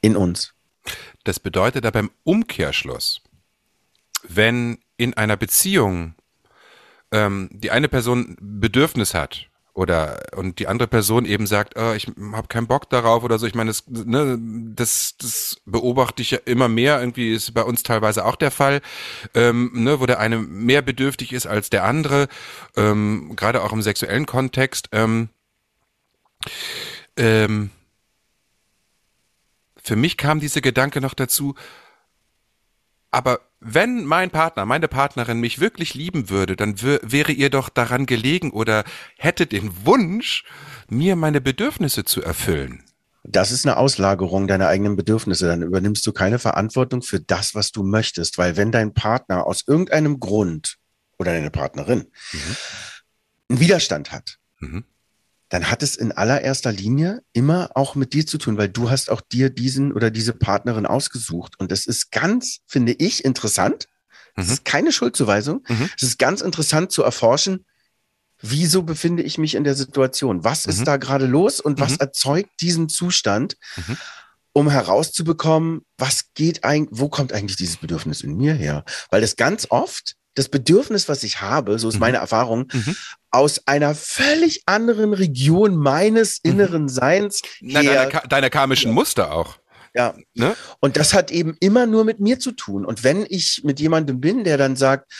[0.00, 0.52] In uns.
[1.24, 3.20] Das bedeutet aber im Umkehrschluss,
[4.22, 6.14] wenn in einer Beziehung
[7.12, 12.08] ähm, die eine Person Bedürfnis hat oder und die andere Person eben sagt, oh, ich
[12.32, 13.46] habe keinen Bock darauf oder so.
[13.46, 14.38] Ich meine, das, ne,
[14.74, 17.00] das, das beobachte ich ja immer mehr.
[17.00, 18.80] Irgendwie ist bei uns teilweise auch der Fall,
[19.34, 22.28] ähm, ne, wo der eine mehr bedürftig ist als der andere,
[22.76, 24.88] ähm, gerade auch im sexuellen Kontext.
[24.92, 25.28] Ähm,
[27.16, 27.70] ähm,
[29.82, 31.54] für mich kam dieser Gedanke noch dazu,
[33.10, 38.06] aber wenn mein Partner, meine Partnerin mich wirklich lieben würde, dann wäre ihr doch daran
[38.06, 38.84] gelegen oder
[39.18, 40.44] hätte den Wunsch,
[40.88, 42.82] mir meine Bedürfnisse zu erfüllen.
[43.22, 45.46] Das ist eine Auslagerung deiner eigenen Bedürfnisse.
[45.46, 48.38] Dann übernimmst du keine Verantwortung für das, was du möchtest.
[48.38, 50.78] Weil wenn dein Partner aus irgendeinem Grund
[51.18, 52.56] oder deine Partnerin mhm.
[53.50, 54.84] einen Widerstand hat, mhm
[55.50, 59.10] dann hat es in allererster Linie immer auch mit dir zu tun, weil du hast
[59.10, 61.58] auch dir diesen oder diese Partnerin ausgesucht.
[61.58, 63.88] Und das ist ganz, finde ich, interessant.
[64.36, 64.52] Es mhm.
[64.52, 65.64] ist keine Schuldzuweisung.
[65.68, 65.90] Mhm.
[65.96, 67.66] Es ist ganz interessant zu erforschen,
[68.40, 70.44] wieso befinde ich mich in der Situation?
[70.44, 70.72] Was mhm.
[70.72, 72.00] ist da gerade los und was mhm.
[72.00, 73.56] erzeugt diesen Zustand?
[73.76, 73.96] Mhm.
[74.52, 78.84] um herauszubekommen, was geht eigentlich, wo kommt eigentlich dieses Bedürfnis in mir her?
[79.08, 82.00] Weil das ganz oft das Bedürfnis, was ich habe, so ist mhm.
[82.00, 82.96] meine Erfahrung, mhm.
[83.30, 86.52] aus einer völlig anderen Region meines mhm.
[86.52, 87.42] inneren Seins.
[87.60, 88.94] Na, her, deiner, deiner karmischen ja.
[88.94, 89.58] Muster auch.
[89.94, 90.14] Ja.
[90.34, 90.54] Ne?
[90.80, 92.84] Und das hat eben immer nur mit mir zu tun.
[92.84, 95.10] Und wenn ich mit jemandem bin, der dann sagt,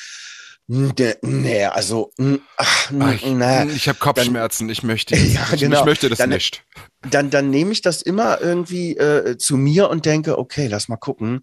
[0.70, 0.92] hm,
[1.22, 5.80] nee, also, hm, ach, hm, ach, ich, ich habe Kopfschmerzen, dann, ich möchte, ja, genau.
[5.80, 6.62] ich möchte das dann, nicht.
[7.10, 10.96] Dann, dann nehme ich das immer irgendwie äh, zu mir und denke, okay, lass mal
[10.96, 11.40] gucken,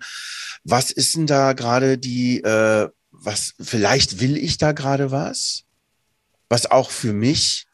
[0.63, 2.87] was ist denn da gerade die, äh,
[3.19, 5.63] was, vielleicht will ich da gerade was,
[6.49, 7.67] was auch für mich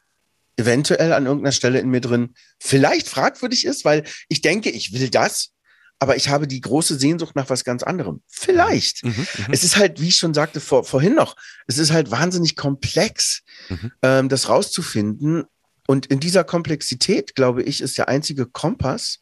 [0.56, 5.10] eventuell an irgendeiner Stelle in mir drin vielleicht fragwürdig ist, weil ich denke, ich will
[5.10, 5.50] das,
[5.98, 8.22] aber ich habe die große Sehnsucht nach was ganz anderem.
[8.28, 9.04] Vielleicht.
[9.04, 9.52] Mhm, mhm, mhm.
[9.52, 11.36] es ist halt, wie ich schon sagte vor, vorhin noch,
[11.66, 13.92] es ist halt wahnsinnig komplex, mhm.
[14.02, 15.44] ähm, das rauszufinden.
[15.86, 19.20] Und in dieser Komplexität, glaube ich, ist der einzige Kompass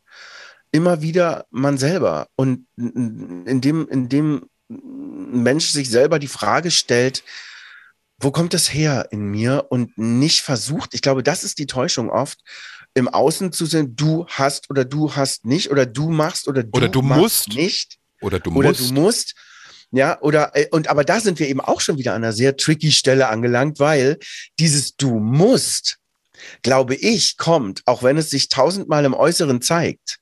[0.70, 2.28] immer wieder man selber.
[2.36, 7.22] Und in dem, in dem ein Mensch sich selber die Frage stellt,
[8.18, 12.08] wo kommt das her in mir und nicht versucht, ich glaube, das ist die Täuschung
[12.08, 12.38] oft,
[12.94, 16.70] im Außen zu sehen, du hast oder du hast nicht oder du machst oder du,
[16.72, 18.90] oder du musst nicht oder du oder musst.
[18.90, 19.34] du musst.
[19.90, 22.56] Ja, oder äh, und aber da sind wir eben auch schon wieder an einer sehr
[22.56, 24.18] tricky Stelle angelangt, weil
[24.58, 25.98] dieses du musst
[26.62, 30.18] glaube ich, kommt, auch wenn es sich tausendmal im Äußeren zeigt,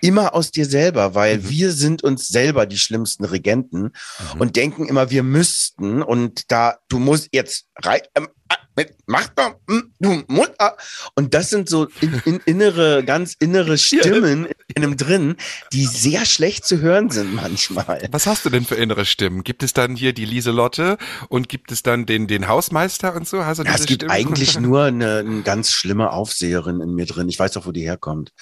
[0.00, 1.48] immer aus dir selber, weil mhm.
[1.48, 4.40] wir sind uns selber die schlimmsten Regenten mhm.
[4.40, 8.28] und denken immer, wir müssten und da, du musst jetzt rein, ähm,
[8.76, 10.76] mit, mach doch, hm, du Mutter.
[11.14, 15.36] Und das sind so in, in, innere, ganz innere Stimmen in einem drin,
[15.72, 18.08] die sehr schlecht zu hören sind manchmal.
[18.10, 19.44] Was hast du denn für innere Stimmen?
[19.44, 20.96] Gibt es dann hier die Lieselotte
[21.28, 23.44] und gibt es dann den, den Hausmeister und so?
[23.44, 24.10] Hast du ja, es gibt Stimmen?
[24.10, 27.28] eigentlich nur eine, eine ganz schlimme Aufseherin in mir drin.
[27.28, 28.32] Ich weiß doch, wo die herkommt.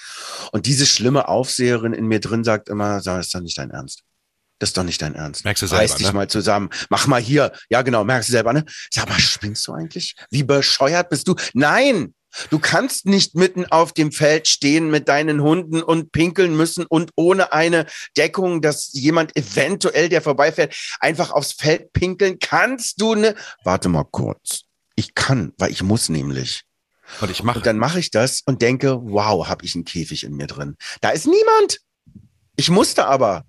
[0.51, 4.03] Und diese schlimme Aufseherin in mir drin sagt immer, sag, ist doch nicht dein Ernst.
[4.61, 5.43] Das ist doch nicht dein Ernst.
[5.43, 6.13] Merkst du selber, Reiß dich ne?
[6.13, 6.69] mal zusammen.
[6.89, 7.51] Mach mal hier.
[7.71, 8.63] Ja, genau, merkst du selber, ne?
[8.91, 10.15] Sag mal, spinnst du eigentlich?
[10.29, 11.35] Wie bescheuert bist du?
[11.55, 12.13] Nein!
[12.51, 17.09] Du kannst nicht mitten auf dem Feld stehen mit deinen Hunden und pinkeln müssen und
[17.15, 22.37] ohne eine Deckung, dass jemand eventuell, der vorbeifährt, einfach aufs Feld pinkeln.
[22.39, 23.33] Kannst du ne?
[23.63, 24.61] Warte mal kurz.
[24.95, 26.61] Ich kann, weil ich muss nämlich.
[27.19, 27.57] Und ich mache.
[27.57, 30.77] Und dann mache ich das und denke, wow, habe ich einen Käfig in mir drin.
[31.01, 31.79] Da ist niemand.
[32.57, 33.43] Ich musste aber.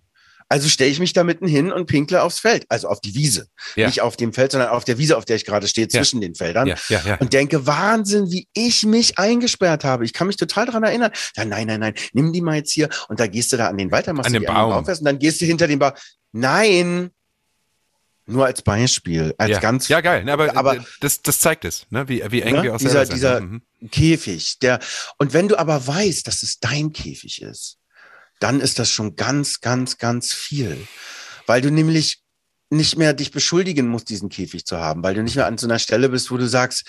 [0.52, 3.46] Also stelle ich mich da mitten hin und pinkle aufs Feld, also auf die Wiese.
[3.74, 3.86] Ja.
[3.86, 6.28] Nicht auf dem Feld, sondern auf der Wiese, auf der ich gerade stehe, zwischen ja.
[6.28, 6.66] den Feldern.
[6.66, 10.04] Ja, und denke, Wahnsinn, wie ich mich eingesperrt habe.
[10.04, 11.10] Ich kann mich total daran erinnern.
[11.38, 13.78] Ja, nein, nein, nein, nimm die mal jetzt hier und da gehst du da an
[13.78, 14.84] den machst an den Baum.
[14.84, 15.92] Den und dann gehst du hinter den Baum.
[16.32, 17.12] Nein,
[18.26, 19.58] nur als Beispiel, als ja.
[19.58, 19.88] ganz.
[19.88, 20.28] Ja, geil.
[20.28, 22.10] Aber, aber das, das zeigt es, ne?
[22.10, 22.62] wie, wie eng ne?
[22.64, 23.62] wir aus dieser, dieser mhm.
[23.90, 24.80] Käfig, der.
[25.16, 27.78] Und wenn du aber weißt, dass es dein Käfig ist,
[28.42, 30.86] dann ist das schon ganz, ganz, ganz viel.
[31.46, 32.22] Weil du nämlich
[32.70, 35.66] nicht mehr dich beschuldigen musst, diesen Käfig zu haben, weil du nicht mehr an so
[35.66, 36.88] einer Stelle bist, wo du sagst,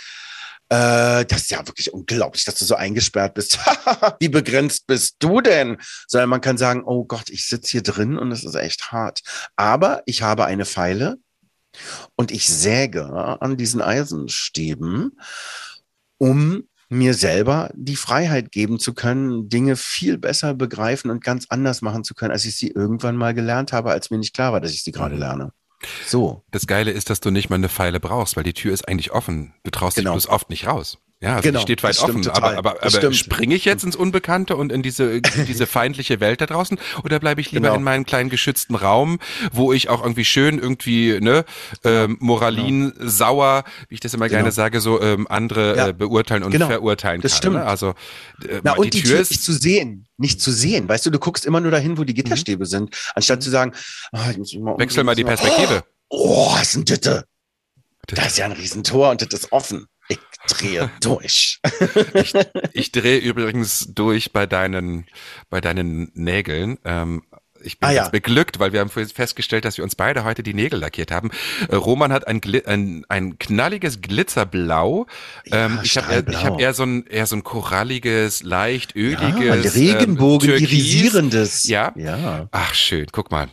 [0.70, 3.60] äh, das ist ja wirklich unglaublich, dass du so eingesperrt bist.
[4.20, 5.78] Wie begrenzt bist du denn?
[6.08, 9.22] Sondern man kann sagen, oh Gott, ich sitze hier drin und es ist echt hart.
[9.56, 11.18] Aber ich habe eine Pfeile
[12.16, 13.06] und ich säge
[13.42, 15.20] an diesen Eisenstäben
[16.18, 21.82] um mir selber die Freiheit geben zu können, Dinge viel besser begreifen und ganz anders
[21.82, 24.62] machen zu können, als ich sie irgendwann mal gelernt habe, als mir nicht klar war,
[24.62, 25.52] dass ich sie gerade lerne.
[26.08, 26.44] So.
[26.52, 29.12] Das Geile ist, dass du nicht mal eine Pfeile brauchst, weil die Tür ist eigentlich
[29.12, 29.54] offen.
[29.64, 30.14] Du traust Genau.
[30.14, 30.98] dich bloß oft nicht raus.
[31.24, 32.22] Ja, also Genau, die steht weit das offen.
[32.22, 32.58] total.
[32.58, 36.42] Aber, aber, Das aber springe ich jetzt ins Unbekannte und in diese, diese feindliche Welt
[36.42, 36.78] da draußen?
[37.06, 37.76] Oder bleibe ich lieber Genau.
[37.78, 39.20] in meinem kleinen geschützten Raum,
[39.54, 41.46] wo ich auch irgendwie schön irgendwie, ne,
[41.86, 44.54] ähm, Moralin, sauer, wie ich das immer gerne Genau.
[44.54, 45.88] sage, so ähm, andere Ja.
[45.88, 46.68] äh, beurteilen und Genau.
[46.68, 47.38] verurteilen Das kann.
[47.38, 47.56] stimmt.
[47.56, 47.66] Ne?
[47.66, 47.92] Also
[48.48, 50.06] äh, Na, und die, Tür, ist nicht zu sehen.
[50.18, 50.90] Nicht zu sehen.
[50.90, 52.18] Weißt du, du guckst immer nur dahin, wo die Mhm.
[52.18, 53.72] Gitterstäbe sind, anstatt zu sagen,
[54.12, 55.24] ah, ich muss mich mal Wechsel mal die.
[55.24, 55.84] Perspektive.
[56.10, 57.00] Oh, was ist denn?
[57.02, 57.24] Das-
[58.08, 59.88] Da ist ja ein Riesentor und das ist offen.
[60.46, 61.60] Ich drehe durch.
[62.74, 65.06] Ich drehe übrigens durch bei deinen,
[65.50, 66.78] bei deinen Nägeln.
[66.84, 67.24] Ähm,
[67.66, 68.10] ich bin Ah, ja.
[68.10, 71.32] beglückt, weil wir haben festgestellt, dass wir uns beide heute die Nägel lackiert haben.
[71.70, 75.08] Äh, Roman hat ein, Gli ein, ein knalliges Glitzerblau.
[75.46, 78.96] Ja, ähm, ich habe eher, ich hab eher so ein eher so ein koralliges, leicht
[78.98, 81.64] Ja, öliges Regenbogen, ähm, irisierendes.
[81.64, 81.94] Ja.
[81.96, 82.50] Ja.
[82.52, 83.48] Ach schön, guck mal.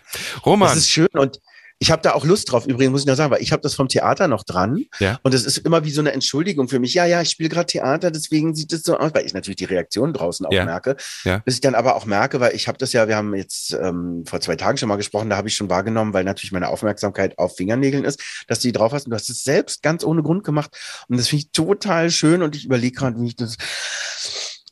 [0.45, 1.39] Roman, Das ist schön und
[1.83, 2.67] ich habe da auch Lust drauf.
[2.67, 5.19] Übrigens muss ich noch sagen, weil ich habe das vom Theater noch dran Ja.
[5.23, 6.93] und es ist immer wie so eine Entschuldigung für mich.
[6.93, 9.65] Ja, ja, ich spiele gerade Theater, deswegen sieht es so aus, weil ich natürlich die
[9.65, 10.67] Reaktion draußen auch Ja.
[10.67, 10.97] merke.
[11.25, 11.39] Ja.
[11.39, 14.25] Bis ich dann aber auch merke, weil ich habe das ja, wir haben jetzt ähm,
[14.27, 17.39] vor zwei Tagen schon mal gesprochen, da habe ich schon wahrgenommen, weil natürlich meine Aufmerksamkeit
[17.39, 20.23] auf Fingernägeln ist, dass du die drauf hast und du hast es selbst ganz ohne
[20.23, 20.77] Grund gemacht
[21.09, 23.57] und das finde ich total schön und ich überlege gerade, wie ich das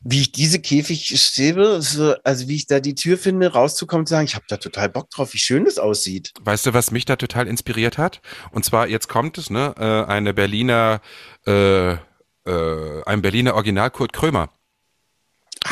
[0.01, 4.27] wie ich diese Käfigstäbe, so, also wie ich da die Tür finde, rauszukommen zu sagen,
[4.27, 6.33] ich habe da total Bock drauf, wie schön das aussieht.
[6.41, 8.21] Weißt du, was mich da total inspiriert hat?
[8.51, 11.01] Und zwar, jetzt kommt es, ne, äh, eine Berliner,
[11.47, 14.51] äh, äh, ein Berliner Original Kurt Krömer.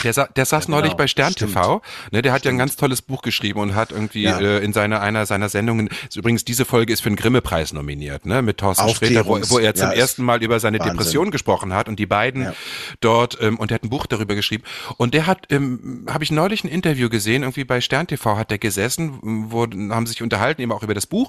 [0.05, 0.78] Der, sa der saß Ja, genau.
[0.78, 1.53] neulich bei Stern Stimmt.
[1.53, 4.39] TV, ne, der hat ja ein ganz tolles Buch geschrieben und hat irgendwie Ja.
[4.39, 8.26] äh, in seiner einer seiner Sendungen, ist übrigens diese Folge ist für den Grimme-Preis nominiert,
[8.26, 10.97] ne, mit Thorsten Sträter, wo, wo er zum ja, ersten Mal über seine Wahnsinn.
[10.97, 12.53] Depression gesprochen hat und die beiden
[13.01, 14.64] dort ähm, und der hat ein Buch darüber geschrieben
[14.97, 18.51] und der hat, ähm, habe ich neulich ein Interview gesehen, irgendwie bei Stern TV hat
[18.51, 19.18] der gesessen,
[19.51, 21.28] wo haben sich unterhalten eben auch über das Buch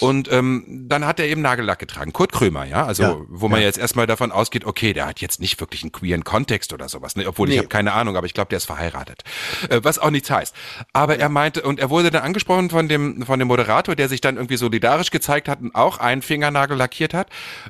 [0.00, 3.66] und ähm, dann hat er eben Nagellack getragen, Kurt Krömer, ja, also wo man ja.
[3.66, 7.16] jetzt erstmal davon ausgeht, okay, der hat jetzt nicht wirklich einen queeren Kontext oder sowas,
[7.16, 7.26] ne?
[7.26, 7.58] obwohl ich Nee.
[7.58, 9.22] habe keine Ahnung, aber ich glaube, der ist verheiratet,
[9.68, 10.54] äh, was auch nichts heißt.
[10.92, 14.20] Aber er meinte und er wurde dann angesprochen von dem von dem Moderator, der sich
[14.20, 17.28] dann irgendwie solidarisch gezeigt hat und auch einen Fingernagel lackiert hat.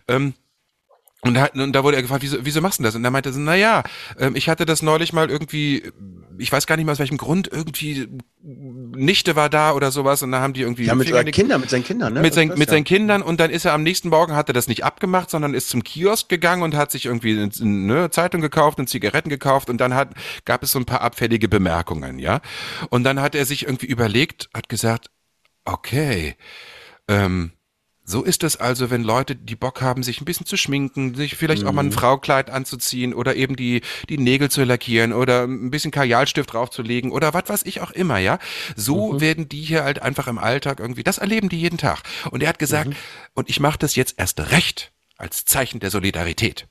[0.08, 0.34] Ähm,
[1.24, 2.96] und da, und da wurde er gefragt, wieso, wieso machst du das?
[2.96, 3.84] Und er meinte so, na ja,
[4.18, 5.92] ähm, ich hatte das neulich mal irgendwie,
[6.38, 8.08] ich weiß gar nicht mehr aus welchem Grund, irgendwie
[8.42, 11.70] Nichte war da oder sowas und da haben die irgendwie Ja, mit seinen Kindern, mit
[11.70, 12.20] seinen Kindern, ne?
[12.20, 12.74] mit, sein, Das mit ja.
[12.74, 15.54] seinen Kindern und dann ist er am nächsten Morgen, hat er das nicht abgemacht, sondern
[15.54, 19.70] ist zum Kiosk gegangen und hat sich irgendwie eine, eine Zeitung gekauft und Zigaretten gekauft
[19.70, 20.10] und dann hat,
[20.44, 22.40] gab es so ein paar abfällige Bemerkungen, ja.
[22.90, 25.10] Und dann hat er sich irgendwie überlegt, hat gesagt,
[25.64, 26.36] okay,
[27.08, 27.52] ähm,
[28.04, 31.36] so ist es also, wenn Leute, die Bock haben, sich ein bisschen zu schminken, sich
[31.36, 35.70] vielleicht auch mal ein Fraukleid anzuziehen oder eben die, die Nägel zu lackieren oder ein
[35.70, 38.38] bisschen Kajalstift draufzulegen oder was weiß ich auch immer, ja.
[38.74, 42.02] So werden die hier halt einfach im Alltag irgendwie, das erleben die jeden Tag.
[42.30, 42.94] Und er hat gesagt,
[43.34, 46.66] und ich mache das jetzt erst recht als Zeichen der Solidarität.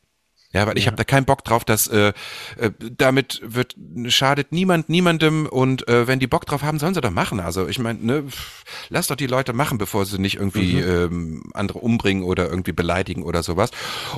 [0.54, 2.12] Ja, weil ich habe da keinen Bock drauf, dass äh,
[2.58, 3.76] äh, damit wird
[4.08, 7.39] schadet niemand niemandem und äh, wenn die Bock drauf haben, sollen sie doch machen.
[7.39, 8.24] Also ich meine, ne,
[8.89, 13.24] lass doch die Leute machen, bevor sie nicht irgendwie ähm, andere umbringen oder irgendwie beleidigen
[13.24, 13.72] oder sowas.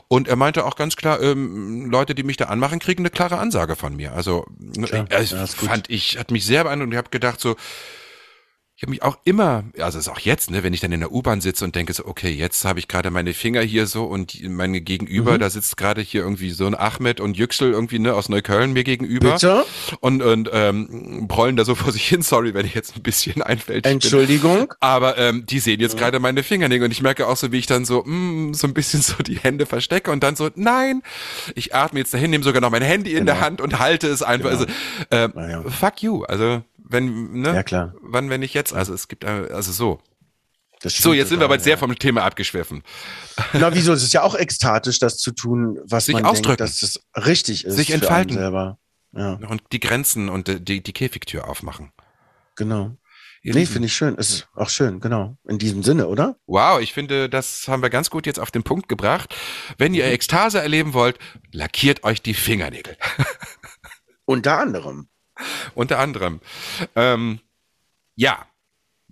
[0.08, 3.38] Und er meinte auch ganz klar, ähm, Leute, die mich da anmachen, kriegen eine klare
[3.38, 4.14] Ansage von mir.
[4.14, 5.70] Also äh, ja, gut.
[5.70, 7.56] fand ich, hat mich sehr beeindruckt und ich habe gedacht so,
[8.84, 11.12] habe mich auch immer, also es ist auch jetzt, ne, wenn ich dann in der
[11.12, 14.42] U-Bahn sitze und denke so, okay, jetzt habe ich gerade meine Finger hier so und
[14.50, 18.30] meine Gegenüber, da sitzt gerade hier irgendwie so ein Ahmed und Yüksel irgendwie ne aus
[18.30, 19.66] Neukölln mir gegenüber Bitte?
[20.00, 22.22] und und ähm, brollen da so vor sich hin.
[22.22, 23.94] Sorry, wenn ich jetzt ein bisschen einfältig bin.
[23.94, 24.74] Entschuldigung.
[24.80, 27.68] Aber ähm, die sehen jetzt gerade meine Fingernägel und ich merke auch so, wie ich
[27.68, 31.02] dann so mm, so ein bisschen so die Hände verstecke und dann so, nein,
[31.56, 33.46] ich atme jetzt dahin, nehme sogar noch mein Handy in der Genau.
[33.46, 34.52] Hand und halte es einfach.
[34.52, 34.66] Also
[35.10, 35.64] äh, ja.
[35.64, 36.24] fuck you.
[36.24, 37.94] Also wenn ne, Ja, klar.
[38.02, 38.74] wann wenn nicht jetzt?
[38.74, 40.02] Also es gibt äh, also so.
[40.82, 41.78] Das So, jetzt sind wir aber total, sehr ja.
[41.78, 42.84] vom Thema abgeschwiffen.
[43.54, 43.94] Na, wieso?
[43.94, 46.58] Es ist ja auch ekstatisch, das zu tun, was Sich man ausdrücken.
[46.58, 47.76] denkt, dass es richtig ist.
[47.76, 48.36] Sich entfalten.
[48.36, 48.78] Selber.
[49.14, 51.92] Ja, Und die Grenzen und äh, die, die Käfigtür aufmachen.
[52.56, 52.98] genau.
[53.46, 54.16] Ihr Nee, finde ich schön.
[54.18, 55.36] Es ist auch schön, genau.
[55.46, 56.38] In diesem Sinne, oder?
[56.48, 59.36] Wow, ich finde, das haben wir ganz gut jetzt auf den Punkt gebracht.
[59.78, 61.20] Wenn ihr Ekstase erleben wollt,
[61.52, 62.96] lackiert euch die Fingernägel.
[64.26, 65.10] Unter anderem.
[65.76, 66.40] Unter anderem.
[66.96, 67.40] Ähm,
[68.16, 68.46] ja.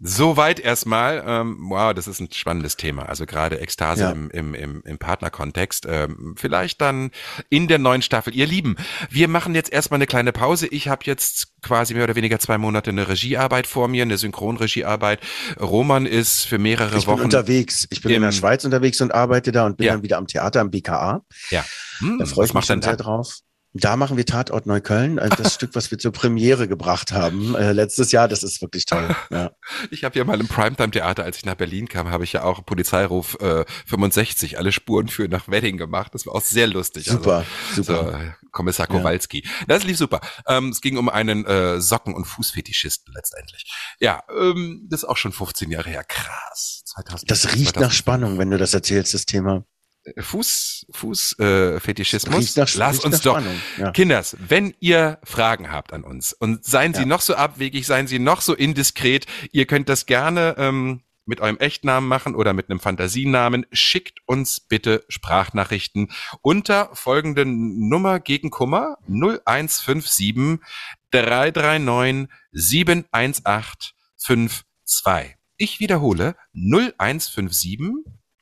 [0.04, 1.24] Soweit erstmal.
[1.28, 3.04] Ähm, wow, das ist ein spannendes Thema.
[3.08, 4.10] Also gerade Ekstase Ja.
[4.12, 5.86] im, im, im, im Partnerkontext.
[5.88, 7.12] Ähm, vielleicht dann
[7.50, 8.34] in der neuen Staffel.
[8.36, 8.78] Ihr Lieben,
[9.12, 10.66] wir machen jetzt erstmal eine kleine Pause.
[10.66, 15.20] Ich habe jetzt quasi mehr oder weniger zwei Monate eine Regiearbeit vor mir, eine Synchronregiearbeit.
[15.60, 17.22] Roman ist für mehrere Ich bin Wochen.
[17.26, 17.86] unterwegs.
[17.92, 19.94] Ich bin in der Schweiz unterwegs und arbeite da und bin Ja.
[19.94, 21.22] dann wieder am Theater am BKA.
[21.52, 21.64] ja.
[22.00, 23.42] Hm, Da freue ich mich schon sehr drauf.
[23.74, 27.72] Da machen wir Tatort Neukölln, äh, das Stück, was wir zur Premiere gebracht haben äh,
[27.72, 28.28] letztes Jahr.
[28.28, 29.16] Das ist wirklich toll.
[29.32, 29.52] Ja.
[29.92, 32.66] Ich habe ja mal im Primetime-Theater, als ich nach Berlin kam, habe ich ja auch
[32.66, 36.14] Polizeiruf äh, 65, alle Spuren führen nach Wedding gemacht.
[36.14, 37.06] Das war auch sehr lustig.
[37.06, 38.04] Super, Also, super.
[38.04, 38.98] So, äh, Kommissar Ja.
[38.98, 39.48] Kowalski.
[39.68, 40.20] Das lief super.
[40.48, 43.72] Ähm, es ging um einen äh, Socken- und Fußfetischisten letztendlich.
[44.00, 46.04] Ja, ähm, das ist auch schon 15 Jahre her.
[46.04, 46.84] Krass.
[46.86, 49.64] 2000, Das riecht nach Spannung, wenn du das erzählst, das Thema.
[50.18, 52.56] Fuß, Fuß, äh, Fetischismus.
[52.76, 53.42] Lass uns doch.
[53.78, 53.92] Ja.
[53.92, 57.06] Kinders, wenn ihr Fragen habt an uns und seien sie Ja.
[57.08, 61.58] noch so abwegig, seien sie noch so indiskret, ihr könnt das gerne ähm, mit eurem
[61.58, 63.66] Echtnamen machen oder mit einem Fantasienamen.
[63.72, 66.10] Schickt uns bitte Sprachnachrichten
[66.42, 70.60] unter folgenden Nummer gegen Kummer 0157
[71.12, 75.38] 339 71852.
[75.58, 77.80] Ich wiederhole 0157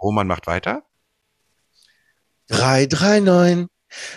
[0.02, 0.84] Roman macht weiter.
[2.50, 3.68] 339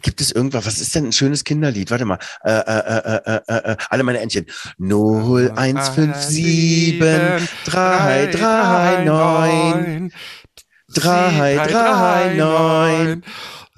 [0.01, 0.65] Gibt es irgendwas?
[0.65, 1.91] Was ist denn ein schönes Kinderlied?
[1.91, 2.17] Warte mal.
[2.43, 4.45] Äh, äh, äh, äh, äh, alle meine Entchen.
[4.79, 6.97] 0157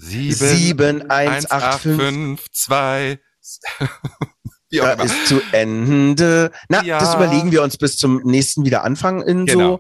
[0.04, 3.20] 339 339 7185.
[4.70, 5.04] Wie auch Da immer.
[5.04, 6.52] ist zu Ende.
[6.70, 7.00] Na, Ja.
[7.00, 9.76] das überlegen wir uns bis zum nächsten Wiederanfang in Genau.
[9.78, 9.80] so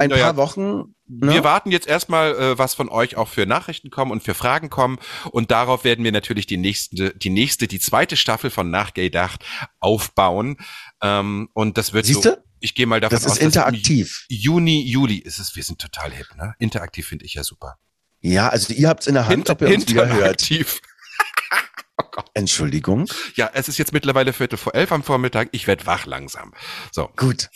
[0.00, 0.94] ein Naja, paar Wochen.
[1.08, 1.32] Ne?
[1.32, 4.70] Wir warten jetzt erstmal, äh, was von euch auch für Nachrichten kommen und für Fragen
[4.70, 4.98] kommen.
[5.32, 9.44] Und darauf werden wir natürlich die nächste, die nächste, die zweite Staffel von Nachgedacht
[9.80, 10.58] aufbauen.
[11.02, 12.36] Ähm, und das wird Siehst so.
[12.60, 14.26] Ich gehe mal davon Das aus, ist dass im interaktiv.
[14.28, 15.56] Juni, Juli ist es.
[15.56, 16.54] Wir sind total hip, ne?
[16.60, 17.76] Interaktiv finde ich ja super.
[18.20, 20.18] Ja, also ihr habt es in der Hand, ob ihr uns wieder hört.
[20.18, 20.80] Interaktiv.
[22.34, 23.06] Entschuldigung.
[23.34, 25.48] Ja, es ist jetzt mittlerweile Viertel vor elf am Vormittag.
[25.52, 26.52] Ich werd wach langsam.
[26.92, 27.48] So, Gut.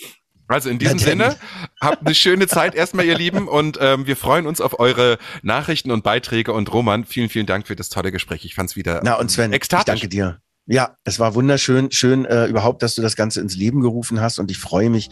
[0.48, 1.06] also in diesem denn.
[1.06, 1.36] Sinne,
[1.80, 3.48] habt eine schöne Zeit erstmal, ihr Lieben.
[3.48, 6.52] Und ähm, wir freuen uns auf eure Nachrichten und Beiträge.
[6.52, 8.44] Und Roman, vielen, vielen Dank für das tolle Gespräch.
[8.44, 10.40] Ich fand's wieder Na und Sven, ich danke dir.
[10.66, 14.38] Ja, es war wunderschön, schön äh, überhaupt, dass du das Ganze ins Leben gerufen hast
[14.38, 15.10] und ich freue mich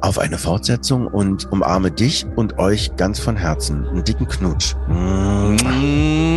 [0.00, 3.86] auf eine Fortsetzung und umarme dich und euch ganz von Herzen.
[3.86, 4.74] Einen dicken Knutsch.
[4.88, 6.34] Mm.